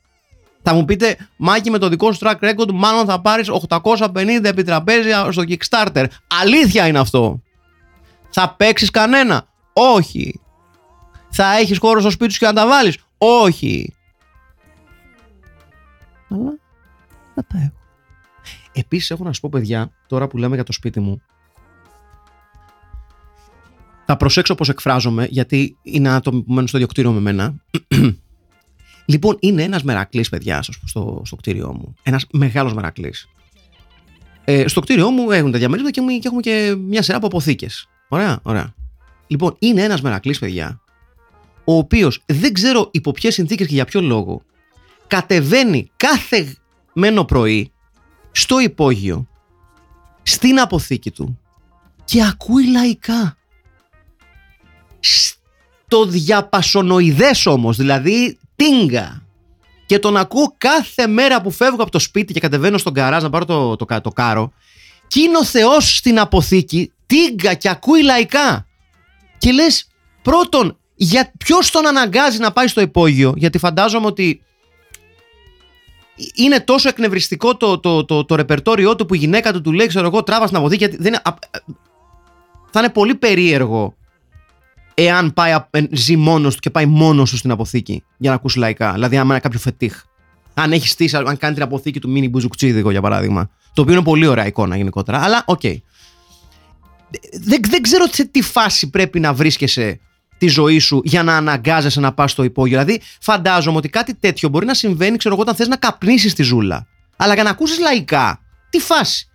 Θα 0.61 0.73
μου 0.73 0.85
πείτε, 0.85 1.17
Μάκη, 1.37 1.69
με 1.69 1.77
το 1.77 1.89
δικό 1.89 2.11
σου 2.11 2.19
track 2.21 2.35
record, 2.39 2.71
μάλλον 2.73 3.05
θα 3.05 3.21
πάρεις 3.21 3.49
850 3.49 4.43
επιτραπέζια 4.43 5.31
στο 5.31 5.43
Kickstarter. 5.47 6.05
Αλήθεια 6.41 6.87
είναι 6.87 6.99
αυτό. 6.99 7.41
Θα 8.29 8.49
παίξεις 8.57 8.89
κανένα; 8.91 9.47
Όχι. 9.73 10.39
Θα 11.37 11.57
έχεις 11.57 11.77
χώρο 11.77 11.99
στο 11.99 12.09
σπίτι 12.09 12.33
σου 12.33 12.39
και 12.39 12.45
να 12.45 12.53
τα 12.53 12.67
βάλεις. 12.67 12.97
Όχι. 13.17 13.93
Αλλά 16.29 16.59
θα 17.35 17.45
τα 17.47 17.57
έχω. 17.57 17.73
Επίσης 18.73 19.11
έχω 19.11 19.23
να 19.23 19.33
σου 19.33 19.41
πω 19.41 19.49
παιδιά, 19.49 19.91
τώρα 20.07 20.27
που 20.27 20.37
λέμε 20.37 20.55
για 20.55 20.63
το 20.63 20.71
σπίτι 20.71 20.99
μου, 20.99 21.21
θα 24.05 24.17
προσέξω 24.17 24.55
πώς 24.55 24.69
εκφράζομαι, 24.69 25.27
γιατί 25.29 25.77
είναι 25.81 26.09
άτομοι 26.09 26.41
που 26.43 26.51
μένουν 26.53 26.67
στο 26.67 26.77
ίδιο 26.77 26.89
κτίριο 26.89 27.11
με 27.11 27.19
μένα. 27.19 27.53
λοιπόν, 29.05 29.37
είναι 29.39 29.63
ένας 29.63 29.83
μερακλής, 29.83 30.29
παιδιά, 30.29 30.61
στο, 30.61 30.73
στο, 30.85 31.21
στο 31.25 31.35
κτίριό 31.35 31.73
μου. 31.73 31.93
Ένας 32.03 32.25
μεγάλος 32.31 32.73
μερακλής. 32.73 33.29
Ε, 34.45 34.67
στο 34.67 34.81
κτίριό 34.81 35.09
μου 35.09 35.31
έχουν 35.31 35.51
τα 35.51 35.57
διαμερίσματα 35.57 35.93
και, 35.93 35.99
έχουμε- 35.99 36.19
και 36.19 36.27
έχουμε 36.27 36.41
και 36.41 36.75
μια 36.87 37.01
σειρά 37.01 37.17
από 37.17 37.25
αποθήκες. 37.25 37.87
Ωραία, 38.07 38.39
ωραία. 38.43 38.73
Λοιπόν, 39.27 39.55
είναι 39.59 39.81
ένας 39.81 40.01
μερακλής, 40.01 40.39
παιδιά, 40.39 40.81
ο 41.65 41.77
οποίος 41.77 42.23
δεν 42.25 42.53
ξέρω 42.53 42.89
υπό 42.91 43.11
ποιες 43.11 43.33
συνθήκες 43.33 43.67
και 43.67 43.73
για 43.73 43.85
ποιο 43.85 44.01
λόγο 44.01 44.41
κατεβαίνει 45.07 45.91
κάθε 45.95 46.55
μένο 46.93 47.25
πρωί 47.25 47.71
στο 48.31 48.59
υπόγειο, 48.59 49.27
στην 50.23 50.59
αποθήκη 50.59 51.11
του 51.11 51.39
και 52.03 52.23
ακούει 52.23 52.67
λαϊκά. 52.67 53.37
Στο 54.99 56.05
διαπασονοειδές 56.05 57.45
όμως, 57.45 57.77
δηλαδή 57.77 58.39
τίνγκα. 58.55 59.25
Και 59.85 59.99
τον 59.99 60.17
ακούω 60.17 60.55
κάθε 60.57 61.07
μέρα 61.07 61.41
που 61.41 61.51
φεύγω 61.51 61.81
από 61.81 61.91
το 61.91 61.99
σπίτι 61.99 62.33
και 62.33 62.39
κατεβαίνω 62.39 62.77
στον 62.77 62.93
καράζ 62.93 63.23
να 63.23 63.29
πάρω 63.29 63.45
το, 63.45 63.75
το, 63.75 63.85
κα- 63.85 64.01
το 64.01 64.09
κάρο 64.09 64.51
και 65.07 65.19
είναι 65.19 65.37
ο 65.37 65.43
Θεός 65.43 65.97
στην 65.97 66.19
αποθήκη, 66.19 66.91
τίνγκα 67.05 67.53
και 67.53 67.69
ακούει 67.69 68.03
λαϊκά. 68.03 68.67
Και 69.37 69.51
λες, 69.51 69.87
πρώτον, 70.21 70.77
για 70.95 71.31
ποιος 71.37 71.71
τον 71.71 71.87
αναγκάζει 71.87 72.37
να 72.37 72.51
πάει 72.51 72.67
στο 72.67 72.81
υπόγειο, 72.81 73.33
γιατί 73.37 73.57
φαντάζομαι 73.57 74.05
ότι 74.05 74.41
είναι 76.33 76.59
τόσο 76.59 76.89
εκνευριστικό 76.89 77.57
το, 77.57 77.79
το, 77.79 78.05
το, 78.05 78.25
το 78.25 78.35
ρεπερτόριό 78.35 78.95
του 78.95 79.05
που 79.05 79.13
η 79.13 79.17
γυναίκα 79.17 79.53
του 79.53 79.61
του 79.61 79.71
λέει, 79.71 79.87
ξέρω 79.87 80.05
εγώ, 80.05 80.23
τράβας 80.23 80.47
στην 80.47 80.59
αποθήκη. 80.59 80.83
Γιατί 80.83 80.97
δεν 80.97 81.07
είναι, 81.07 81.21
α- 81.23 81.29
α- 81.29 81.61
θα 82.71 82.79
είναι 82.79 82.89
πολύ 82.89 83.15
περίεργο 83.15 83.95
εάν 84.93 85.33
πάει, 85.33 85.51
α- 85.51 85.67
ε, 85.71 85.83
ζει 85.91 86.15
μόνος 86.15 86.53
του 86.53 86.59
και 86.59 86.69
πάει 86.69 86.85
μόνος 86.85 87.29
του 87.29 87.37
στην 87.37 87.51
αποθήκη 87.51 88.03
για 88.17 88.29
να 88.29 88.35
ακούσει 88.35 88.59
λαϊκά. 88.59 88.93
Δηλαδή, 88.93 89.17
άμα 89.17 89.31
είναι 89.31 89.39
κάποιο 89.39 89.59
φετίχ. 89.59 90.03
Αν 90.53 90.71
έχει 90.71 90.87
στήσει, 90.87 91.15
αν 91.15 91.37
κάνει 91.37 91.53
την 91.53 91.63
αποθήκη 91.63 91.99
του 91.99 92.09
μίνι 92.09 92.29
μπουζουξίδικο 92.29 92.91
για 92.91 93.01
παράδειγμα. 93.01 93.49
Το 93.73 93.81
οποίο 93.81 93.93
είναι 93.93 94.03
πολύ 94.03 94.27
ωραία 94.27 94.45
εικόνα 94.45 94.77
γενικότερα. 94.77 95.23
Αλλά 95.23 95.43
οκ. 95.45 95.61
Δεν, 97.31 97.59
δεν 97.69 97.81
ξέρω 97.81 98.05
σε 98.11 98.25
τι 98.25 98.41
φάση 98.41 98.89
πρέπει 98.89 99.19
να 99.19 99.33
βρίσκεσαι 99.33 99.99
στη 100.37 100.47
ζωή 100.47 100.79
σου 100.79 101.01
για 101.03 101.23
να 101.23 101.37
αναγκάζεσαι 101.37 101.99
να 101.99 102.13
πας 102.13 102.31
στο 102.31 102.43
υπόγειο. 102.43 102.83
Δηλαδή, 102.83 103.01
φαντάζομαι 103.19 103.77
ότι 103.77 103.89
κάτι 103.89 104.13
τέτοιο 104.15 104.49
μπορεί 104.49 104.65
να 104.65 104.73
συμβαίνει, 104.73 105.17
ξέρω 105.17 105.33
εγώ, 105.33 105.43
όταν 105.43 105.55
θες 105.55 105.67
να 105.67 105.75
καπνίσεις 105.75 106.33
στη 106.33 106.43
ζούλα. 106.43 106.87
Αλλά 107.15 107.33
για 107.33 107.43
να 107.43 107.49
ακούσεις 107.49 107.79
λαϊκά, 107.79 108.39
τι 108.69 108.79
φάση. 108.79 109.27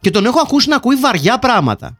Και 0.00 0.10
τον 0.10 0.26
έχω 0.26 0.40
ακούσει 0.40 0.68
να 0.68 0.76
ακούει 0.76 0.96
βαριά 0.96 1.38
πράγματα. 1.38 1.96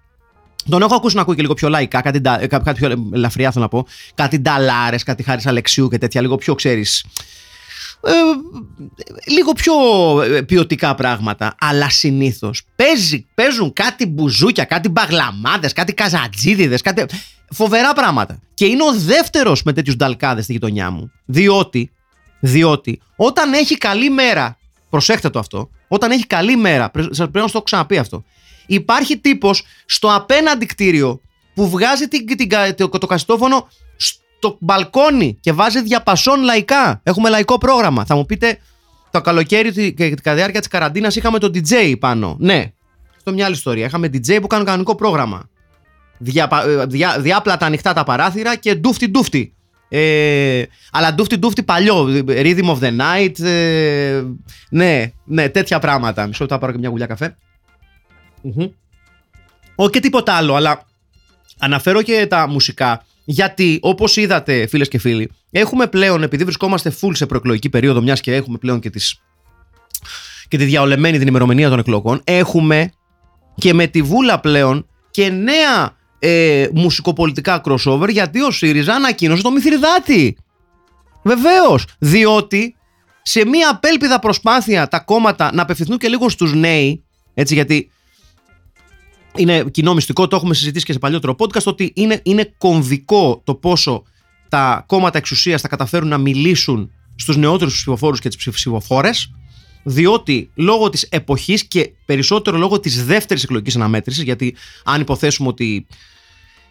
Τον 0.69 0.83
έχω 0.83 0.95
ακούσει 0.95 1.17
να 1.17 1.23
ακούει 1.23 1.35
και 1.35 1.43
λίγο 1.43 1.55
πιο 1.55 1.69
λαϊκά, 1.69 2.01
κάτι, 2.01 2.19
ντα- 2.21 2.41
ε, 2.43 2.47
κάτι 2.47 2.73
πιο 2.73 3.09
ελαφριά 3.12 3.51
θέλω 3.51 3.65
να 3.65 3.71
πω. 3.71 3.87
Κάτι 4.15 4.39
νταλάρες, 4.39 5.03
κάτι 5.03 5.23
χάρης 5.23 5.47
Αλεξίου 5.47 5.89
και 5.89 5.99
τέτοια, 5.99 6.21
λίγο 6.21 6.37
πιο 6.37 6.55
ξέρεις. 6.55 7.05
Ε, 8.01 8.11
λίγο 9.33 9.53
πιο 9.53 9.75
ε, 10.23 10.43
ποιοτικά 10.43 10.95
πράγματα. 10.95 11.55
Αλλά 11.61 11.91
συνήθως 11.91 12.63
παίζουν 13.35 13.73
κάτι 13.73 14.07
μπουζούκια, 14.07 14.65
κάτι 14.65 14.89
μπαγλαμάδες, 14.89 15.73
κάτι 15.73 15.93
καζατζίδιδες, 15.93 16.81
κάτι. 16.83 17.05
Φοβερά 17.51 17.93
πράγματα. 17.93 18.39
Και 18.55 18.67
είναι 18.67 18.83
ο 18.83 18.95
δεύτερος 18.97 19.63
με 19.63 19.73
τέτοιους 19.73 19.97
νταλκάδες 19.97 20.45
στη 20.45 20.53
γειτονιά 20.53 20.91
μου. 20.91 21.11
Διότι, 21.25 21.91
διότι 22.41 23.01
όταν 23.17 23.53
έχει 23.53 23.77
καλή 23.79 24.11
μέρα, 24.11 24.59
προσέχτε 24.91 25.31
το 25.31 25.39
αυτό, 25.39 25.71
όταν 25.89 26.11
έχει 26.11 26.27
καλή 26.27 26.57
μέρα, 26.57 26.91
πρέ- 26.91 27.07
σας 27.15 27.17
πρέπει 27.17 27.39
να 27.39 27.43
σου 27.47 27.51
το 27.53 27.57
έχω 27.57 27.63
ξαναπεί 27.63 27.99
αυτό, 27.99 28.25
υπάρχει 28.67 29.19
τύπος 29.19 29.63
στο 29.87 30.15
απέναντι 30.15 30.67
κτίριο 30.67 31.21
που 31.55 31.69
βγάζει 31.71 32.09
την, 32.09 32.37
την, 32.37 32.49
κα- 32.49 32.75
το, 32.75 32.89
το 32.89 33.07
καστόφωνο 33.07 33.69
στο 34.37 34.57
μπαλκόνι 34.61 35.37
και 35.40 35.53
βάζει 35.53 35.83
διαπασόν 35.83 36.42
λαϊκά. 36.42 37.01
Έχουμε 37.03 37.29
λαϊκό 37.29 37.59
πρόγραμμα. 37.59 38.05
Θα 38.05 38.14
μου 38.16 38.27
πείτε, 38.27 38.59
το 39.11 39.20
καλοκαίρι 39.20 39.72
τη- 39.72 39.94
και 39.94 40.11
κατά 40.11 40.31
τη 40.31 40.37
διάρκεια 40.37 40.61
της 40.61 40.68
καραντίνας 40.68 41.16
είχαμε 41.16 41.38
το 41.38 41.51
DJ 41.55 41.94
πάνω. 41.99 42.37
Ναι. 42.38 42.72
Αυτό 43.16 43.33
μια 43.33 43.44
άλλη 43.44 43.55
ιστορία. 43.55 43.87
Είχαμε 43.87 44.07
DJ 44.07 44.38
που 44.40 44.46
κάνουν 44.46 44.66
κανονικό 44.66 44.94
πρόγραμμα. 44.94 45.49
Διαπα, 46.18 46.64
ε, 46.68 46.87
διά, 46.87 47.20
διάπλατα 47.20 47.66
ανοιχτά 47.66 47.92
τα 47.92 48.05
παράθυρα 48.05 48.57
και 48.57 48.75
ντούφτι 48.75 49.09
ντούφτι. 49.09 49.55
Ε, 49.88 50.62
αλλά 50.92 51.14
ντούφτι 51.14 51.37
ντούφτι 51.37 51.62
παλιό. 51.62 52.05
Rhythm 52.27 52.64
of 52.64 52.79
the 52.81 52.96
night. 53.01 53.44
ε, 53.44 54.22
ναι, 54.70 55.12
ναι, 55.25 55.49
τέτοια 55.49 55.79
πράγματα. 55.79 56.27
Μισό 56.27 56.38
λεπτό 56.40 56.55
να 56.55 56.61
πάρω 56.61 56.72
και 56.72 56.79
μια 56.79 56.88
γουλιά 56.88 57.07
καφέ. 57.07 57.37
Μμμ. 58.42 58.66
Όχι 59.75 59.90
και 59.90 60.01
τίποτα 60.01 60.33
άλλο, 60.35 60.55
αλλά 60.55 60.83
αναφέρω 61.59 62.03
και 62.03 62.27
τα 62.27 62.49
μουσικά. 62.49 63.05
Γιατί, 63.29 63.79
όπως 63.83 64.17
είδατε, 64.17 64.67
φίλες 64.67 64.89
και 64.89 64.99
φίλοι, 64.99 65.31
έχουμε 65.51 65.87
πλέον, 65.87 66.23
επειδή 66.23 66.45
βρισκόμαστε 66.45 66.95
full 67.01 67.11
σε 67.12 67.27
προεκλογική 67.27 67.69
περίοδο, 67.69 68.01
μιας 68.01 68.21
και 68.21 68.35
έχουμε 68.35 68.59
πλέον 68.59 68.81
και, 68.81 68.91
τις, 68.91 69.23
και 70.49 70.57
τη 70.57 70.65
διαολεμένη 70.65 71.19
την 71.19 71.27
ημερομηνία 71.27 71.69
των 71.69 71.79
εκλογών, 71.79 72.21
έχουμε 72.25 72.93
και 73.55 73.75
με 73.75 73.87
τη 73.87 74.03
βούλα 74.03 74.41
πλέον 74.41 74.87
και 75.11 75.29
νέα 75.29 75.97
ε, 76.19 76.69
μουσικοπολιτικά 76.73 77.61
crossover, 77.65 78.09
γιατί 78.09 78.43
ο 78.43 78.51
ΣΥΡΙΖΑ 78.51 78.95
ανακοίνωσε 78.95 79.43
το 79.43 79.51
Μηθριδάτη. 79.51 80.37
Βεβαίως, 81.23 81.85
διότι 81.99 82.77
σε 83.23 83.47
μια 83.47 83.71
απέλπιδα 83.71 84.19
προσπάθεια 84.19 84.89
τα 84.89 84.99
κόμματα 84.99 85.55
να 85.55 85.62
απευθυνθούν 85.62 85.99
και 85.99 86.09
λίγο 86.09 86.29
στους 86.29 86.55
νέοι, 86.55 87.05
έτσι 87.35 87.55
γιατί 87.55 87.91
είναι 89.37 89.64
κοινό 89.70 89.94
μυστικό, 89.94 90.29
το 90.29 90.37
έχουμε 90.37 90.55
συζητήσει 90.55 90.85
και 90.85 90.92
σε 90.92 90.99
παλιότερο 90.99 91.35
podcast, 91.38 91.64
ότι 91.64 91.92
είναι, 91.94 92.20
είναι 92.22 92.55
κομβικό 92.59 93.40
το 93.44 93.55
πόσο 93.55 94.03
τα 94.49 94.85
κόμματα 94.87 95.18
εξουσίας 95.18 95.61
θα 95.61 95.68
καταφέρουν 95.68 96.09
να 96.09 96.18
μιλήσουν 96.18 96.90
στους 97.14 97.37
νεότερους 97.37 97.75
ψηφοφόρους 97.75 98.20
και 98.20 98.29
τις 98.29 98.51
ψηφοφόρες, 98.51 99.31
διότι 99.83 100.51
λόγω 100.55 100.88
της 100.88 101.03
εποχής 101.03 101.64
και 101.64 101.92
περισσότερο 102.07 102.59
λόγω 102.59 102.81
της 102.81 103.05
δεύτερης 103.05 103.42
εκλογικής 103.42 103.77
αναμέτρησης, 103.77 104.22
γιατί 104.22 104.55
αν 104.85 105.01
υποθέσουμε 105.01 105.49
ότι 105.49 105.87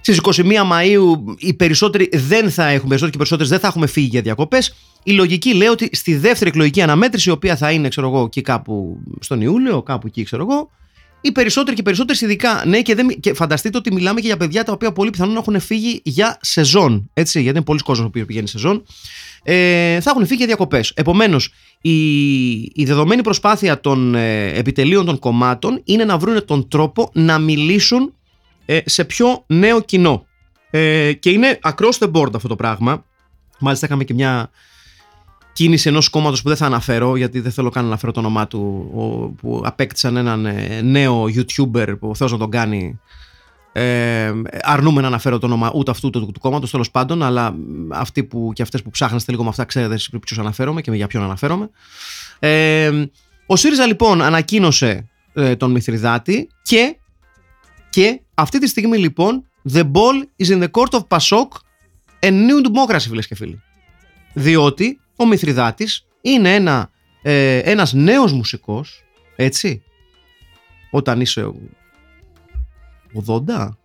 στις 0.02 0.18
21 0.18 0.42
Μαΐου 0.44 1.36
οι 1.38 1.54
περισσότεροι 1.54 2.10
δεν 2.14 2.52
θα 2.52 2.66
έχουν, 2.66 2.88
περισσότεροι 2.88 3.12
και 3.12 3.18
περισσότερες 3.18 3.50
δεν 3.52 3.60
θα 3.60 3.68
έχουμε 3.68 3.88
φύγει 3.88 4.08
για 4.08 4.22
διακοπές, 4.22 4.76
η 5.04 5.12
λογική 5.12 5.54
λέει 5.54 5.68
ότι 5.68 5.90
στη 5.92 6.16
δεύτερη 6.16 6.50
εκλογική 6.50 6.82
αναμέτρηση, 6.82 7.30
η 7.30 7.32
οποία 7.32 7.56
θα 7.56 7.72
είναι, 7.72 7.88
ξέρω 7.88 8.08
εγώ, 8.08 8.24
εκεί 8.24 8.42
κάπου 8.42 8.98
στον 9.20 9.42
Ιούλιο, 9.42 9.84
κάπου 9.84 10.08
εκεί, 10.08 10.24
ξέρω 10.24 10.48
εγώ, 10.50 10.70
οι 11.26 11.32
περισσότεροι 11.32 11.76
και 11.76 11.82
περισσότερες 11.82 12.22
ειδικά. 12.22 12.64
Ναι, 12.66 12.82
και, 12.82 12.96
δεν, 12.96 13.20
και 13.20 13.34
φανταστείτε 13.34 13.78
ότι 13.78 13.94
μιλάμε 13.94 14.20
και 14.20 14.28
για 14.28 14.38
παιδιά 14.38 14.64
τα 14.64 14.72
οποία 14.72 14.92
πολύ 14.92 15.10
πιθανόν 15.10 15.36
έχουν 15.36 15.60
φύγει 15.60 16.02
για 16.04 16.38
σεζόν. 16.42 17.10
Έτσι, 17.14 17.42
γιατί 17.42 17.58
είναι 17.58 17.66
πολλοί 17.66 17.80
κόσμοι 17.80 18.10
που 18.10 18.26
πηγαίνει 18.26 18.48
σεζόν. 18.48 18.84
Ε, 19.44 20.00
θα 20.02 20.10
έχουν 20.10 20.22
φύγει 20.26 20.38
για 20.38 20.46
διακοπές. 20.46 20.92
Επομένως, 20.96 21.54
η, 21.82 22.54
η 22.56 22.84
δεδομένη 22.86 23.22
προσπάθεια 23.22 23.80
των 23.80 24.16
ε, 24.16 24.48
επιτελείων 24.48 25.06
των 25.06 25.20
κομμάτων 25.20 25.82
είναι 25.84 26.06
να 26.06 26.18
βρουν 26.18 26.46
τον 26.46 26.68
τρόπο 26.68 27.10
να 27.14 27.40
μιλήσουν 27.40 28.14
ε, 28.66 28.80
σε 28.86 29.06
πιο 29.06 29.44
νέο 29.48 29.82
κοινό. 29.82 30.26
Ε, 30.70 31.14
και 31.14 31.30
είναι 31.30 31.60
across 31.64 31.98
the 32.00 32.12
board 32.12 32.36
αυτό 32.36 32.48
το 32.48 32.56
πράγμα. 32.56 33.06
Μάλιστα, 33.60 33.86
είχαμε 33.86 34.04
και 34.04 34.14
μια 34.14 34.50
κίνηση 35.56 35.90
ενός 35.90 36.10
κόμματος 36.10 36.42
που 36.42 36.48
δεν 36.48 36.58
θα 36.58 36.66
αναφέρω, 36.66 37.16
γιατί 37.16 37.40
δεν 37.40 37.52
θέλω 37.52 37.70
καν 37.70 37.82
να 37.84 37.88
αναφέρω 37.90 38.12
το 38.12 38.20
όνομά 38.20 38.48
του, 38.48 38.90
ο- 38.96 39.30
που 39.30 39.62
απέκτησαν 39.66 40.18
έναν 40.18 40.46
ε, 40.46 40.82
νέο 40.82 41.24
YouTuber 41.24 41.96
που 42.00 42.10
ο 42.10 42.16
Θεός 42.16 42.32
να 42.32 42.38
τον 42.38 42.50
κάνει. 42.50 43.00
Ε, 43.72 44.34
αρνούμε 44.62 45.02
να 45.02 45.08
αναφέρω 45.08 45.38
το 45.40 45.46
όνομα 45.46 45.72
ούτε 45.76 45.92
αυτού 45.92 46.10
του, 46.10 46.20
του, 46.26 46.32
του 46.32 46.40
κόμματος, 46.40 46.72
τέλος 46.72 46.92
πάντων, 46.92 47.24
αλλά 47.24 47.52
μ, 47.52 47.58
αυτοί 47.94 48.24
που, 48.24 48.52
και 48.54 48.62
αυτές 48.62 48.82
που 48.82 48.90
ψάχνεστε 48.90 49.32
λίγο 49.32 49.44
με 49.44 49.50
αυτά 49.50 49.66
ξέρετε 49.66 49.98
σε 49.98 50.10
ποιου 50.20 50.42
αναφέρομαι 50.42 50.82
και 50.82 50.92
για 50.92 51.08
ποιον 51.08 51.24
αναφέρομαι. 51.24 51.70
Ε, 52.40 52.92
ο 53.46 53.56
ΣΥΡΙΖΑ 53.56 53.86
λοιπόν 53.86 54.22
ανακοίνωσε 54.22 55.08
ε, 55.34 55.56
τον 55.56 55.72
Μηθριδάτη 55.72 56.48
και, 56.62 56.96
και 57.90 58.22
αυτή 58.34 58.60
τη 58.60 58.68
στιγμή 58.68 58.98
λοιπόν 58.98 59.46
the 59.74 59.84
ball 59.92 60.44
is 60.46 60.48
in 60.50 60.64
the 60.64 60.68
court 60.72 61.00
of 61.00 61.18
PASOK 61.18 61.48
and 62.20 62.32
new 62.48 62.66
democracy 62.68 63.00
φίλες 63.10 63.28
και 63.28 63.36
φίλοι 63.36 63.62
διότι 64.34 65.00
ο 65.16 65.26
Μηθριδάτης 65.26 66.08
είναι 66.22 66.56
ένα, 66.56 66.90
ε, 67.22 67.58
ένας 67.58 67.94
νέος 67.94 68.34
μουσικός, 68.34 69.04
έτσι, 69.36 69.84
όταν 70.92 71.22
είσαι 71.22 71.52
80, 73.14 73.78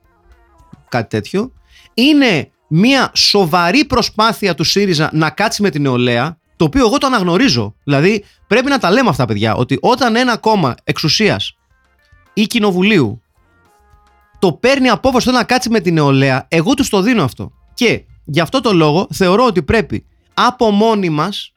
κάτι 0.89 1.09
τέτοιο, 1.09 1.53
είναι 1.95 2.51
μια 2.69 3.11
σοβαρή 3.15 3.85
προσπάθεια 3.85 4.55
του 4.55 4.65
ΣΥΡΙΖΑ 4.65 5.11
να 5.13 5.31
κάτσει 5.31 5.63
με 5.63 5.71
την 5.71 5.83
νεολαία, 5.83 6.39
το 6.57 6.65
οποίο 6.65 6.87
εγώ 6.87 6.99
το 6.99 7.07
αναγνωρίζω. 7.07 7.75
Δηλαδή 7.85 8.25
πρέπει 8.47 8.69
να 8.69 8.79
τα 8.79 8.91
λέμε 8.91 9.09
αυτά 9.09 9.25
παιδιά, 9.25 9.55
ότι 9.55 9.79
όταν 9.81 10.17
ένα 10.17 10.37
κόμμα 10.37 10.75
εξουσίας 10.85 11.57
ή 12.33 12.47
κοινοβουλίου 12.47 13.23
το 14.39 14.53
παίρνει 14.53 14.89
απόφαση 14.89 15.27
το 15.27 15.33
να 15.33 15.45
κάτσει 15.45 15.71
με 15.71 15.81
την 15.81 15.95
νεολαία, 15.95 16.47
εγώ 16.49 16.75
τους 16.75 16.89
το 16.89 17.01
δίνω 17.01 17.25
αυτό. 17.25 17.53
Και 17.75 18.05
γι' 18.25 18.41
αυτό 18.41 18.61
το 18.61 18.73
λόγο 18.73 19.07
θεωρώ 19.13 19.45
ότι 19.45 19.63
πρέπει 19.63 20.07
από 20.47 20.71
μόνοι 20.71 21.09
μας 21.09 21.53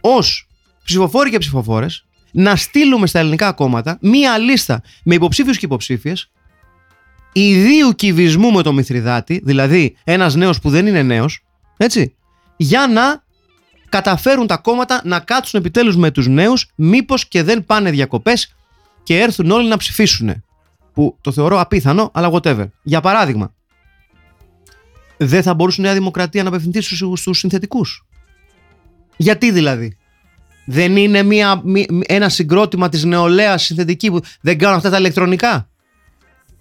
ως 0.00 0.48
ψηφοφόροι 0.84 1.30
και 1.30 1.38
ψηφοφόρες 1.38 2.04
να 2.32 2.56
στείλουμε 2.56 3.06
στα 3.06 3.18
ελληνικά 3.18 3.52
κόμματα 3.52 3.98
μία 4.00 4.38
λίστα 4.38 4.82
με 5.04 5.14
υποψήφιους 5.14 5.58
και 5.58 5.66
υποψήφιες 5.66 6.30
ιδίου 7.32 7.90
κυβισμού 7.90 8.50
με 8.50 8.62
το 8.62 8.72
Μηθριδάτη, 8.72 9.40
δηλαδή 9.44 9.96
ένας 10.04 10.34
νέος 10.34 10.60
που 10.60 10.70
δεν 10.70 10.86
είναι 10.86 11.02
νέος, 11.02 11.44
έτσι, 11.76 12.14
για 12.56 12.86
να 12.86 13.24
καταφέρουν 13.88 14.46
τα 14.46 14.56
κόμματα 14.56 15.00
να 15.04 15.20
κάτσουν 15.20 15.60
επιτέλους 15.60 15.96
με 15.96 16.10
τους 16.10 16.28
νέους 16.28 16.70
μήπως 16.74 17.28
και 17.28 17.42
δεν 17.42 17.64
πάνε 17.64 17.90
διακοπές 17.90 18.54
και 19.02 19.18
έρθουν 19.20 19.50
όλοι 19.50 19.68
να 19.68 19.76
ψηφίσουν. 19.76 20.44
Που 20.92 21.18
το 21.20 21.32
θεωρώ 21.32 21.60
απίθανο, 21.60 22.10
αλλά 22.14 22.30
whatever. 22.32 22.68
Για 22.82 23.00
παράδειγμα, 23.00 23.54
δεν 25.22 25.42
θα 25.42 25.54
μπορούσε 25.54 25.80
η 25.80 25.84
Νέα 25.84 25.94
Δημοκρατία 25.94 26.42
να 26.42 26.48
απευθυνθεί 26.48 26.80
στους, 26.80 27.20
στους 27.20 27.38
συνθετικούς. 27.38 28.06
Γιατί 29.16 29.50
δηλαδή; 29.50 29.96
Δεν 30.66 30.96
είναι 30.96 31.22
μια, 31.22 31.60
μη- 31.64 31.86
ένα 32.06 32.28
συγκρότημα 32.28 32.88
της 32.88 33.04
νεολαίας 33.04 33.62
συνθετική 33.62 34.10
που 34.10 34.20
δεν 34.40 34.58
κάνουν 34.58 34.76
αυτά 34.76 34.90
τα 34.90 34.98
ηλεκτρονικά; 34.98 35.68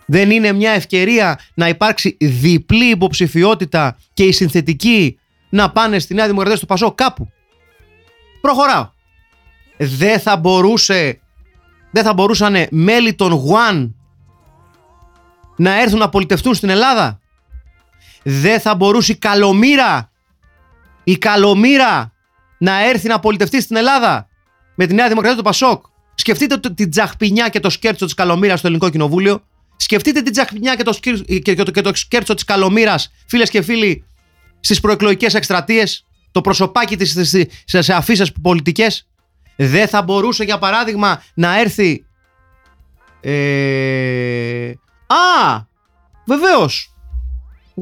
Δεν 0.05 0.31
είναι 0.31 0.51
μια 0.51 0.71
ευκαιρία 0.71 1.39
να 1.53 1.67
υπάρξει 1.67 2.17
διπλή 2.19 2.85
υποψηφιότητα 2.85 3.97
και 4.13 4.23
οι 4.23 4.31
συνθετικοί 4.31 5.19
να 5.49 5.71
πάνε 5.71 5.99
στη 5.99 6.13
Νέα 6.13 6.25
Δημοκρατία 6.27 6.57
στο 6.57 6.65
Πασό 6.65 6.91
κάπου; 6.91 7.27
Προχωράω. 8.41 8.89
Δεν 9.77 10.19
θα 10.19 10.37
μπορούσε 10.37 11.19
δεν 11.91 12.03
θα 12.03 12.13
μπορούσαν 12.13 12.67
μέλη 12.71 13.13
των 13.13 13.33
One 13.33 13.89
να 15.55 15.81
έρθουν 15.81 15.99
να 15.99 16.09
πολιτευτούν 16.09 16.53
στην 16.53 16.69
Ελλάδα; 16.69 17.19
Δεν 18.23 18.59
θα 18.59 18.75
μπορούσε 18.75 19.11
η 19.11 19.15
Καλομήρα 19.15 20.11
η 21.03 21.17
Καλομήρα 21.17 22.13
να 22.57 22.83
έρθει 22.87 23.07
να 23.07 23.19
πολιτευτεί 23.19 23.61
στην 23.61 23.75
Ελλάδα 23.75 24.27
με 24.75 24.85
τη 24.85 24.93
Νέα 24.93 25.07
Δημοκρατία 25.07 25.37
του 25.37 25.43
Πασόκ. 25.43 25.85
Σκεφτείτε 26.15 26.57
το- 26.57 26.73
την 26.73 26.89
τζαχπινιά 26.91 27.49
και 27.49 27.59
το 27.59 27.69
σκέρτσο 27.69 28.05
της 28.05 28.13
Καλομήρας 28.13 28.59
στο 28.59 28.67
Ελληνικό 28.67 28.89
Κοινοβούλιο. 28.91 29.43
Σκεφτείτε 29.75 30.21
την 30.21 30.31
τζαχπινιά 30.31 30.75
και 30.75 30.83
το, 30.83 30.93
σκύρ- 30.93 31.25
και, 31.41 31.55
και 31.55 31.63
το, 31.63 31.71
και 31.71 31.81
το 31.81 31.95
σκέρτσο 31.95 32.33
της 32.33 32.43
Καλομήρας, 32.43 33.11
φίλες 33.27 33.49
και 33.49 33.61
φίλοι, 33.61 34.05
στις 34.59 34.79
προεκλογικές 34.79 35.33
εκστρατείες. 35.33 36.05
Το 36.31 36.41
προσωπάκι 36.41 36.97
της 36.97 37.11
σε, 37.29 37.47
σε, 37.65 37.81
σε 37.81 37.93
αφήσει 37.93 38.31
πολιτικές. 38.41 39.07
Δεν 39.55 39.87
θα 39.87 40.01
μπορούσε, 40.01 40.43
για 40.43 40.57
παράδειγμα, 40.57 41.23
να 41.33 41.59
έρθει. 41.59 42.05
Ε... 43.21 44.69
Α! 45.07 45.57
Βεβαίως! 46.25 46.93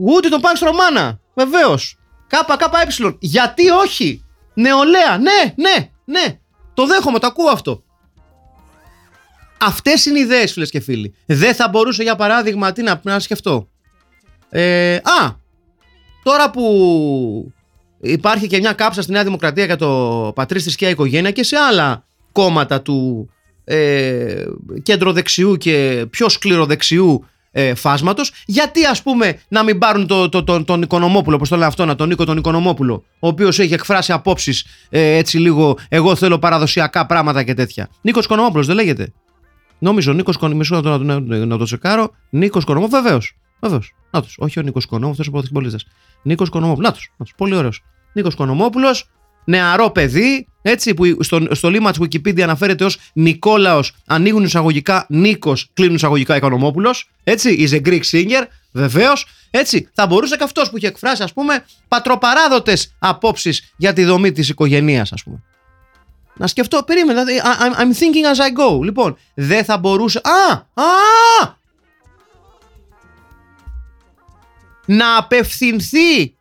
Ούτε 0.01 0.29
τον 0.29 0.41
Πάνστρο 0.41 0.73
Μάνα. 0.73 1.19
Βεβαίως. 1.33 1.97
Κάπα, 2.27 2.57
κάπα, 2.57 2.81
ε. 2.81 2.85
Γιατί 3.19 3.69
όχι; 3.69 4.25
Νεολαία. 4.53 5.17
Ναι, 5.17 5.53
ναι, 5.55 5.89
ναι. 6.05 6.39
Το 6.73 6.85
δέχομαι, 6.85 7.19
το 7.19 7.27
ακούω 7.27 7.49
αυτό. 7.49 7.83
Αυτές 9.59 10.05
είναι 10.05 10.19
οι 10.19 10.21
ιδέες, 10.21 10.51
φίλες 10.51 10.69
και 10.69 10.79
φίλοι. 10.79 11.15
Δεν 11.25 11.55
θα 11.55 11.69
μπορούσε, 11.69 12.03
για 12.03 12.15
παράδειγμα, 12.15 12.71
τι 12.71 12.81
να, 12.81 13.01
να 13.03 13.19
σκεφτώ. 13.19 13.69
Ε, 14.49 14.95
α, 14.95 15.35
τώρα 16.23 16.51
που 16.51 17.53
υπάρχει 17.99 18.47
και 18.47 18.57
μια 18.57 18.73
κάψα 18.73 19.01
στη 19.01 19.11
Νέα 19.11 19.23
Δημοκρατία 19.23 19.65
για 19.65 19.75
το 19.75 20.31
πατρίς 20.35 20.63
θρησκεία 20.63 20.89
οικογένεια 20.89 21.31
και 21.31 21.43
σε 21.43 21.57
άλλα 21.57 22.05
κόμματα 22.31 22.81
του 22.81 23.29
ε, 23.63 24.45
κεντροδεξιού 24.83 25.55
και 25.55 26.05
πιο 26.09 26.29
σκληροδεξιού 26.29 27.25
ε, 27.59 27.75
φάσματος, 27.75 28.31
γιατί 28.45 28.85
ας 28.85 29.01
πούμε 29.01 29.39
να 29.47 29.63
μην 29.63 29.77
πάρουν 29.77 30.07
το, 30.07 30.29
το, 30.29 30.43
το, 30.43 30.63
τον 30.63 30.81
Οικονομόπουλο, 30.81 31.35
όπως 31.35 31.49
το 31.49 31.55
λένε 31.55 31.67
αυτό, 31.67 31.85
να 31.85 31.95
τον 31.95 32.07
Νίκο 32.07 32.25
τον 32.25 32.37
Οικονομόπουλο, 32.37 33.03
ο 33.19 33.27
οποίος 33.27 33.59
έχει 33.59 33.73
εκφράσει 33.73 34.11
απόψεις 34.11 34.65
ε, 34.89 35.15
έτσι 35.17 35.37
λίγο. 35.37 35.77
Εγώ 35.89 36.15
θέλω 36.15 36.39
παραδοσιακά 36.39 37.05
πράγματα 37.05 37.43
και 37.43 37.53
τέτοια. 37.53 37.89
Νίκος 38.01 38.25
Οικονομόπουλος 38.25 38.65
δεν 38.67 38.75
λέγεται. 38.75 39.13
Νόμιζω 39.79 40.13
Νίκος 40.13 40.35
Οικονομόπουλο, 40.35 40.81
να, 40.81 40.97
το- 40.97 41.03
να, 41.03 41.19
να, 41.19 41.45
να 41.45 41.57
το 41.57 41.63
τσεκάρω. 41.63 42.11
Νίκος 42.29 42.63
Οικονομόπουλος, 42.63 43.03
βεβαίως. 43.03 43.35
Βεβαίως. 43.59 43.93
Να 44.11 44.21
τους. 44.21 44.35
Όχι 44.39 44.59
ο 44.59 44.61
Νίκος 44.61 44.83
Οικονομόπουλος, 44.83 45.27
αυτό 45.27 45.37
ο 45.37 45.41
πρωτοθυμπολίτε. 45.41 45.77
Νίκος 46.21 46.47
Οικονομόπουλος. 46.47 46.89
Να 47.17 47.25
τους. 47.25 47.33
Πολύ 47.37 47.55
ωραίος. 47.55 47.83
Νίκος 48.13 48.33
Οικονομόπουλος 48.33 49.09
νεαρό 49.47 49.89
παιδί, 49.89 50.47
έτσι, 50.61 50.93
που 50.93 51.23
στο, 51.23 51.45
στο 51.51 51.69
λίμα 51.69 51.91
της 51.91 51.99
Wikipedia 52.01 52.41
αναφέρεται 52.41 52.83
ως 52.85 52.99
Νικόλαος, 53.13 53.93
ανοίγουν 54.05 54.43
εισαγωγικά 54.43 55.05
Νίκος, 55.09 55.69
κλείνουν 55.73 55.95
εισαγωγικά 55.95 56.35
Οικονομόπουλος. 56.35 57.09
Έτσι, 57.23 57.67
is 57.69 57.75
a 57.75 57.87
Greek 57.87 58.01
singer, 58.11 58.43
βεβαίως. 58.71 59.25
Έτσι, 59.51 59.89
θα 59.93 60.07
μπορούσε 60.07 60.35
και 60.35 60.43
αυτός 60.43 60.69
που 60.69 60.77
είχε 60.77 60.87
εκφράσει, 60.87 61.23
ας 61.23 61.33
πούμε, 61.33 61.65
πατροπαράδοτες 61.87 62.95
απόψεις 62.99 63.73
για 63.77 63.93
τη 63.93 64.03
δομή 64.03 64.31
της 64.31 64.49
οικογένειας, 64.49 65.11
ας 65.11 65.23
πούμε. 65.23 65.43
Να 66.39 66.47
σκεφτώ, 66.47 66.83
περίμενα. 66.83 67.23
δηλαδή, 67.23 67.47
I- 67.47 67.63
I'm, 67.63 67.79
I'm 67.81 67.93
thinking 67.99 68.35
as 68.35 68.39
I 68.39 68.79
go. 68.79 68.83
Λοιπόν, 68.83 69.17
δεν 69.33 69.63
θα 69.65 69.77
μπορούσε. 69.77 70.21
Α! 70.23 70.51
Α! 70.83 71.55
Να 74.85 75.17
απευθυνθεί 75.17 76.36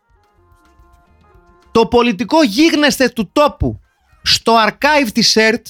το 1.76 1.86
πολιτικό 1.86 2.42
γίγνεσθε 2.42 3.08
του 3.08 3.30
τόπου 3.32 3.80
στο 4.22 4.54
archive 4.66 5.08
της 5.12 5.36
ΕΡΤ 5.36 5.66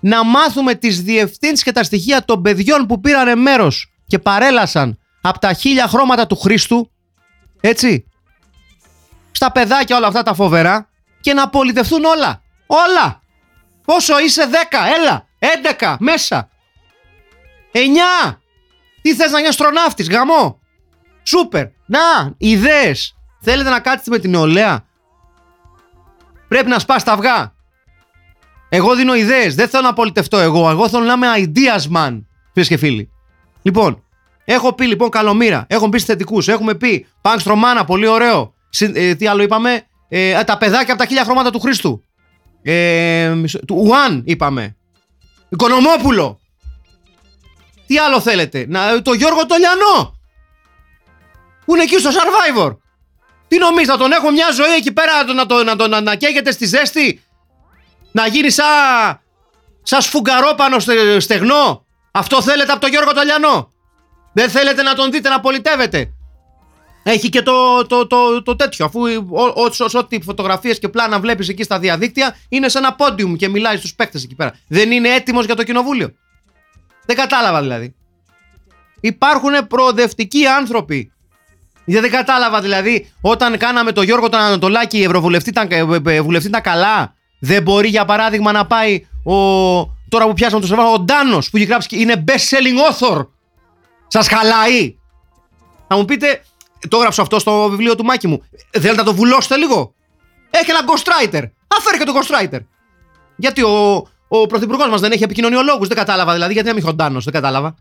να 0.00 0.24
μάθουμε 0.24 0.74
τις 0.74 1.02
διευθύνσεις 1.02 1.62
και 1.62 1.72
τα 1.72 1.82
στοιχεία 1.82 2.24
των 2.24 2.42
παιδιών 2.42 2.86
που 2.86 3.00
πήρανε 3.00 3.34
μέρος 3.34 3.92
και 4.06 4.18
παρέλασαν 4.18 4.98
από 5.20 5.38
τα 5.38 5.52
χίλια 5.52 5.86
χρώματα 5.86 6.26
του 6.26 6.36
Χρήστου 6.36 6.90
έτσι 7.60 8.06
στα 9.30 9.52
παιδάκια 9.52 9.96
όλα 9.96 10.06
αυτά 10.06 10.22
τα 10.22 10.34
φοβερά 10.34 10.88
και 11.20 11.32
να 11.32 11.48
πολιτευτούν 11.48 12.04
όλα. 12.04 12.42
Όλα. 12.66 13.22
Πόσο 13.84 14.18
είσαι 14.18 14.48
10, 14.50 14.54
έλα. 14.98 15.26
11, 15.78 15.96
μέσα. 15.98 16.48
9. 17.72 18.40
Τι 19.02 19.14
θες 19.14 19.30
να 19.30 19.36
γίνει 19.36 19.48
αστροναύτης, 19.48 20.08
γαμό. 20.10 20.60
Σούπερ. 21.22 21.66
Να, 21.86 22.34
ιδέες. 22.36 23.17
Θέλετε 23.50 23.70
να 23.70 23.80
κάτσετε 23.80 24.10
με 24.10 24.18
την 24.18 24.30
νεολαία; 24.30 24.84
Πρέπει 26.48 26.68
να 26.68 26.78
σπάς 26.78 27.04
τα 27.04 27.12
αυγά. 27.12 27.52
Εγώ 28.68 28.94
δίνω 28.94 29.14
ιδέες. 29.14 29.54
Δεν 29.54 29.68
θέλω 29.68 29.82
να 29.82 29.92
πολιτευτώ 29.92 30.38
εγώ. 30.38 30.70
Εγώ 30.70 30.88
θέλω 30.88 31.04
να 31.04 31.12
είμαι 31.12 31.52
ideas 31.54 31.96
man, 31.96 32.22
φίλες 32.52 32.68
και 32.68 32.76
φίλοι. 32.76 33.10
Λοιπόν, 33.62 34.04
έχω 34.44 34.72
πει 34.72 34.86
λοιπόν 34.86 35.10
καλομήρα. 35.10 35.64
Έχουμε 35.68 35.90
πει 35.90 35.98
θετικού. 36.00 36.42
Έχουμε 36.46 36.74
πει 36.74 37.06
Πάγκ 37.20 37.38
Μάνα, 37.56 37.84
πολύ 37.84 38.06
ωραίο. 38.06 38.54
Συ- 38.68 38.96
ε, 38.96 39.14
τι 39.14 39.26
άλλο 39.26 39.42
είπαμε; 39.42 39.82
Ε, 40.08 40.44
τα 40.44 40.58
παιδάκια 40.58 40.92
από 40.92 41.02
τα 41.02 41.08
χίλια 41.08 41.24
χρώματα 41.24 41.50
του 41.50 41.60
Χρήστου. 41.60 42.02
Ε, 42.62 43.28
μισό- 43.36 43.64
του 43.66 43.76
Ουάν 43.86 44.22
είπαμε. 44.26 44.76
Οικονομόπουλο. 45.48 46.40
Τι 47.86 47.98
άλλο 47.98 48.20
θέλετε; 48.20 48.64
Να, 48.68 49.02
το 49.02 49.12
Γιώργο 49.12 49.46
Τολιανό. 49.46 50.16
Που 51.64 51.74
είναι 51.74 51.82
εκεί 51.82 51.98
στο 51.98 52.10
Survivor. 52.10 52.76
Τι 53.48 53.58
νομίζετε, 53.58 53.92
να 53.92 53.98
τον 53.98 54.12
έχω 54.12 54.30
μια 54.30 54.50
ζωή 54.52 54.74
εκεί 54.74 54.92
πέρα 54.92 55.24
να, 55.24 55.24
το- 55.24 55.32
να, 55.34 55.46
το- 55.46 55.64
να, 55.64 55.76
το- 55.76 55.88
να, 55.88 56.00
να 56.00 56.14
καίγεται 56.16 56.50
στη 56.50 56.66
ζέστη; 56.66 57.22
Να 58.12 58.26
γίνει 58.26 58.50
σαν 58.50 58.66
σαν 59.82 60.00
σφουγγαρόπανο 60.02 60.78
στε- 60.78 61.20
στεγνό; 61.20 61.86
Αυτό 62.10 62.42
θέλετε 62.42 62.72
από 62.72 62.80
τον 62.80 62.90
Γιώργο 62.90 63.12
Τολιανό. 63.12 63.72
Δεν 64.32 64.50
θέλετε 64.50 64.82
να 64.82 64.94
τον 64.94 65.10
δείτε 65.10 65.28
να 65.28 65.40
πολιτεύετε; 65.40 66.12
Έχει 67.02 67.28
και 67.28 67.42
το, 67.42 67.86
το, 67.86 68.06
το, 68.06 68.42
το 68.42 68.56
τέτοιο. 68.56 68.84
Αφού 68.84 69.00
ό- 69.30 69.42
ό- 69.42 69.70
ό- 69.84 69.98
ό,τι 69.98 70.20
φωτογραφίες 70.22 70.78
και 70.78 70.88
πλάνα 70.88 71.20
βλέπεις 71.20 71.48
εκεί 71.48 71.62
στα 71.62 71.78
διαδίκτυα 71.78 72.36
είναι 72.48 72.68
σε 72.68 72.78
ένα 72.78 72.94
πόντιουμ 72.94 73.34
και 73.36 73.48
μιλάει 73.48 73.76
στους 73.76 73.94
παίκτες 73.94 74.24
εκεί 74.24 74.34
πέρα. 74.34 74.54
Δεν 74.68 74.90
είναι 74.90 75.08
έτοιμος 75.08 75.44
για 75.44 75.54
το 75.54 75.62
κοινοβούλιο. 75.64 76.14
Δεν 77.06 77.16
κατάλαβα 77.16 77.60
δηλαδή. 77.60 77.94
Υπάρχουν 79.00 79.66
προοδευτικοί 79.66 80.46
άνθρωποι. 80.46 81.12
Δεν, 81.92 82.00
δεν 82.00 82.10
κατάλαβα 82.10 82.60
δηλαδή 82.60 83.12
όταν 83.20 83.56
κάναμε 83.56 83.92
το 83.92 84.02
Γιώργο 84.02 84.28
τον 84.28 84.40
Ανατολάκη, 84.40 84.98
η 84.98 85.02
Ευρωβουλευτή 85.02 85.48
ήταν, 85.48 85.68
ε, 85.70 86.14
ε, 86.14 86.20
βουλευτή 86.20 86.48
ήταν 86.48 86.62
καλά. 86.62 87.14
Δεν 87.38 87.62
μπορεί 87.62 87.88
για 87.88 88.04
παράδειγμα 88.04 88.52
να 88.52 88.66
πάει 88.66 89.06
ο. 89.24 89.34
Τώρα 90.08 90.26
που 90.26 90.32
πιάσαμε 90.32 90.60
το 90.60 90.66
σεβασμό, 90.66 90.92
ο 90.92 90.98
Ντάνος 90.98 91.50
που 91.50 91.56
έχει 91.56 91.66
γράψει 91.66 91.88
και 91.88 91.96
είναι 91.96 92.24
best 92.28 92.32
selling 92.32 92.92
author. 92.92 93.26
Σας 94.06 94.28
χαλάει. 94.28 94.96
Θα 95.88 95.96
μου 95.96 96.04
πείτε, 96.04 96.42
το 96.88 96.96
έγραψα 96.96 97.22
αυτό 97.22 97.38
στο 97.38 97.68
βιβλίο 97.68 97.94
του 97.94 98.04
Μάκη 98.04 98.26
μου. 98.26 98.42
Θέλετε 98.70 98.96
να 98.96 99.04
το 99.04 99.14
βουλώσετε 99.14 99.56
λίγο; 99.56 99.94
Έχει 100.50 100.70
ένα 100.70 100.80
ghostwriter. 100.80 101.42
Αφέρει 101.78 101.98
και 101.98 102.04
το 102.04 102.12
ghostwriter. 102.18 102.60
Γιατί 103.36 103.62
ο, 103.62 104.06
ο 104.28 104.46
πρωθυπουργός 104.46 104.88
μας 104.88 105.00
δεν 105.00 105.12
έχει 105.12 105.22
επικοινωνιολόγους. 105.22 105.88
Δεν 105.88 105.96
κατάλαβα 105.96 106.32
δηλαδή. 106.32 106.52
Γιατί 106.52 106.68
να 106.68 106.74
μην 106.74 106.82
έχει 106.82 106.92
ο 106.92 106.94
Ντάνος. 106.94 107.24
Δεν 107.24 107.32
κατάλαβα. 107.32 107.74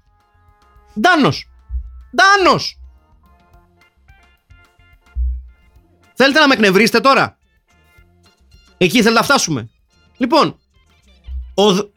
Ντάνος. 1.00 1.50
Ντάνος. 2.16 2.80
Θέλετε 6.20 6.40
να 6.40 6.48
με 6.48 6.54
εκνευρίσετε 6.54 7.00
τώρα; 7.00 7.38
Εκεί 8.78 8.98
θέλετε 9.02 9.20
να 9.20 9.24
φτάσουμε. 9.24 9.70
Λοιπόν, 10.18 10.60
ο. 11.54 11.74
δ- 11.74 11.90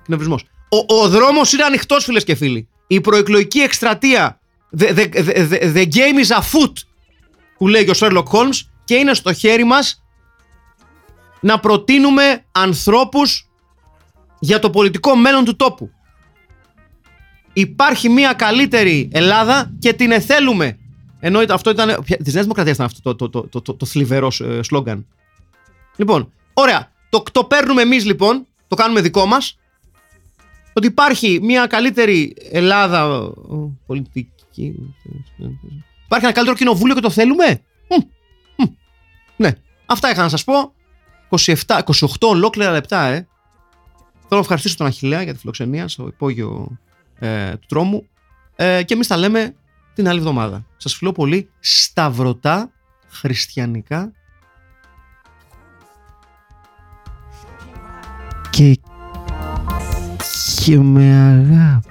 Εκνευρισμός. 0.00 0.44
Ο, 0.88 0.94
ο 1.02 1.08
δρόμος 1.08 1.52
είναι 1.52 1.62
ανοιχτός, 1.64 2.04
φίλες 2.04 2.24
και 2.24 2.34
φίλοι. 2.34 2.68
Η 2.86 3.00
προεκλογική 3.00 3.58
εκστρατεία. 3.58 4.40
The, 4.78 4.88
the, 4.88 5.08
the, 5.12 5.48
the, 5.50 5.74
the 5.74 5.84
game 5.92 6.24
is 6.24 6.36
afoot, 6.40 6.72
που 7.58 7.68
λέει 7.68 7.84
και 7.84 7.90
ο 7.90 7.94
Sherlock 7.96 8.24
Holmes, 8.24 8.60
και 8.84 8.94
είναι 8.94 9.14
στο 9.14 9.32
χέρι 9.32 9.64
μας 9.64 10.02
να 11.40 11.60
προτείνουμε 11.60 12.44
ανθρώπους 12.52 13.48
για 14.38 14.58
το 14.58 14.70
πολιτικό 14.70 15.16
μέλλον 15.16 15.44
του 15.44 15.56
τόπου. 15.56 15.90
Υπάρχει 17.52 18.08
μια 18.08 18.32
καλύτερη 18.32 19.08
Ελλάδα 19.12 19.72
και 19.78 19.92
την 19.92 20.10
εθέλουμε. 20.10 20.78
Ενώ 21.20 21.42
ήταν- 21.42 21.56
αυτό 21.56 21.70
ήταν. 21.70 22.04
Της 22.04 22.32
Νέας 22.32 22.42
Δημοκρατίας 22.42 22.74
ήταν 22.74 22.86
αυτό 22.86 23.00
το, 23.02 23.14
το, 23.14 23.28
το, 23.28 23.48
το, 23.48 23.60
το, 23.62 23.74
το 23.74 23.86
θλιβερό 23.86 24.32
ε, 24.40 24.62
σλόγκαν. 24.62 25.06
Λοιπόν, 25.96 26.32
ωραία. 26.52 26.90
Το, 27.08 27.22
το 27.32 27.44
παίρνουμε 27.44 27.82
εμείς 27.82 28.04
λοιπόν, 28.04 28.46
το 28.68 28.76
κάνουμε 28.76 29.00
δικό 29.00 29.26
μας. 29.26 29.58
Ότι 30.72 30.86
υπάρχει 30.86 31.38
μια 31.42 31.66
καλύτερη 31.66 32.36
Ελλάδα 32.50 33.32
ε, 33.50 33.54
πολιτική. 33.86 34.74
Υπάρχει 36.04 36.24
ένα 36.24 36.32
καλύτερο 36.34 36.56
κοινοβούλιο 36.56 36.94
και 36.94 37.00
το 37.00 37.10
θέλουμε; 37.10 37.60
Μμ, 37.88 38.02
μμ. 38.56 38.66
Ναι. 39.36 39.52
Αυτά 39.86 40.10
είχα 40.10 40.22
να 40.22 40.28
σας 40.28 40.44
πω. 40.44 40.72
27, 41.38 41.54
28 41.66 42.04
ολόκληρα 42.20 42.70
λεπτά, 42.70 43.06
ε. 43.06 43.14
Θέλω 44.12 44.28
να 44.28 44.38
ευχαριστήσω 44.38 44.76
τον 44.76 44.86
Αχιλλέα 44.86 45.22
για 45.22 45.32
τη 45.32 45.38
φιλοξενία 45.38 45.88
στο 45.88 46.06
υπόγειο 46.06 46.78
ε, 47.18 47.50
του 47.52 47.66
τρόμου. 47.68 48.08
Ε, 48.56 48.82
και 48.82 48.94
εμείς 48.94 49.06
τα 49.06 49.16
λέμε 49.16 49.54
την 49.94 50.08
άλλη 50.08 50.18
εβδομάδα. 50.18 50.66
Σας 50.76 50.94
φιλώ 50.94 51.12
πολύ 51.12 51.50
σταυρωτά, 51.60 52.70
χριστιανικά 53.08 54.12
και, 58.50 58.80
και 60.64 60.78
με 60.78 61.14
αγάπη. 61.14 61.88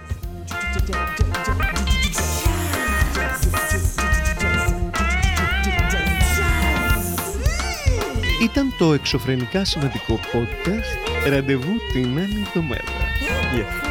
Ήταν 8.43 8.73
το 8.77 8.93
εξωφρενικά 8.93 9.65
σημαντικό 9.65 10.19
podcast. 10.33 11.27
Ραντεβού 11.29 11.73
την 11.93 12.17
άλλη 12.17 12.45
εβδομάδα. 12.47 12.83
Γεια. 13.53 13.88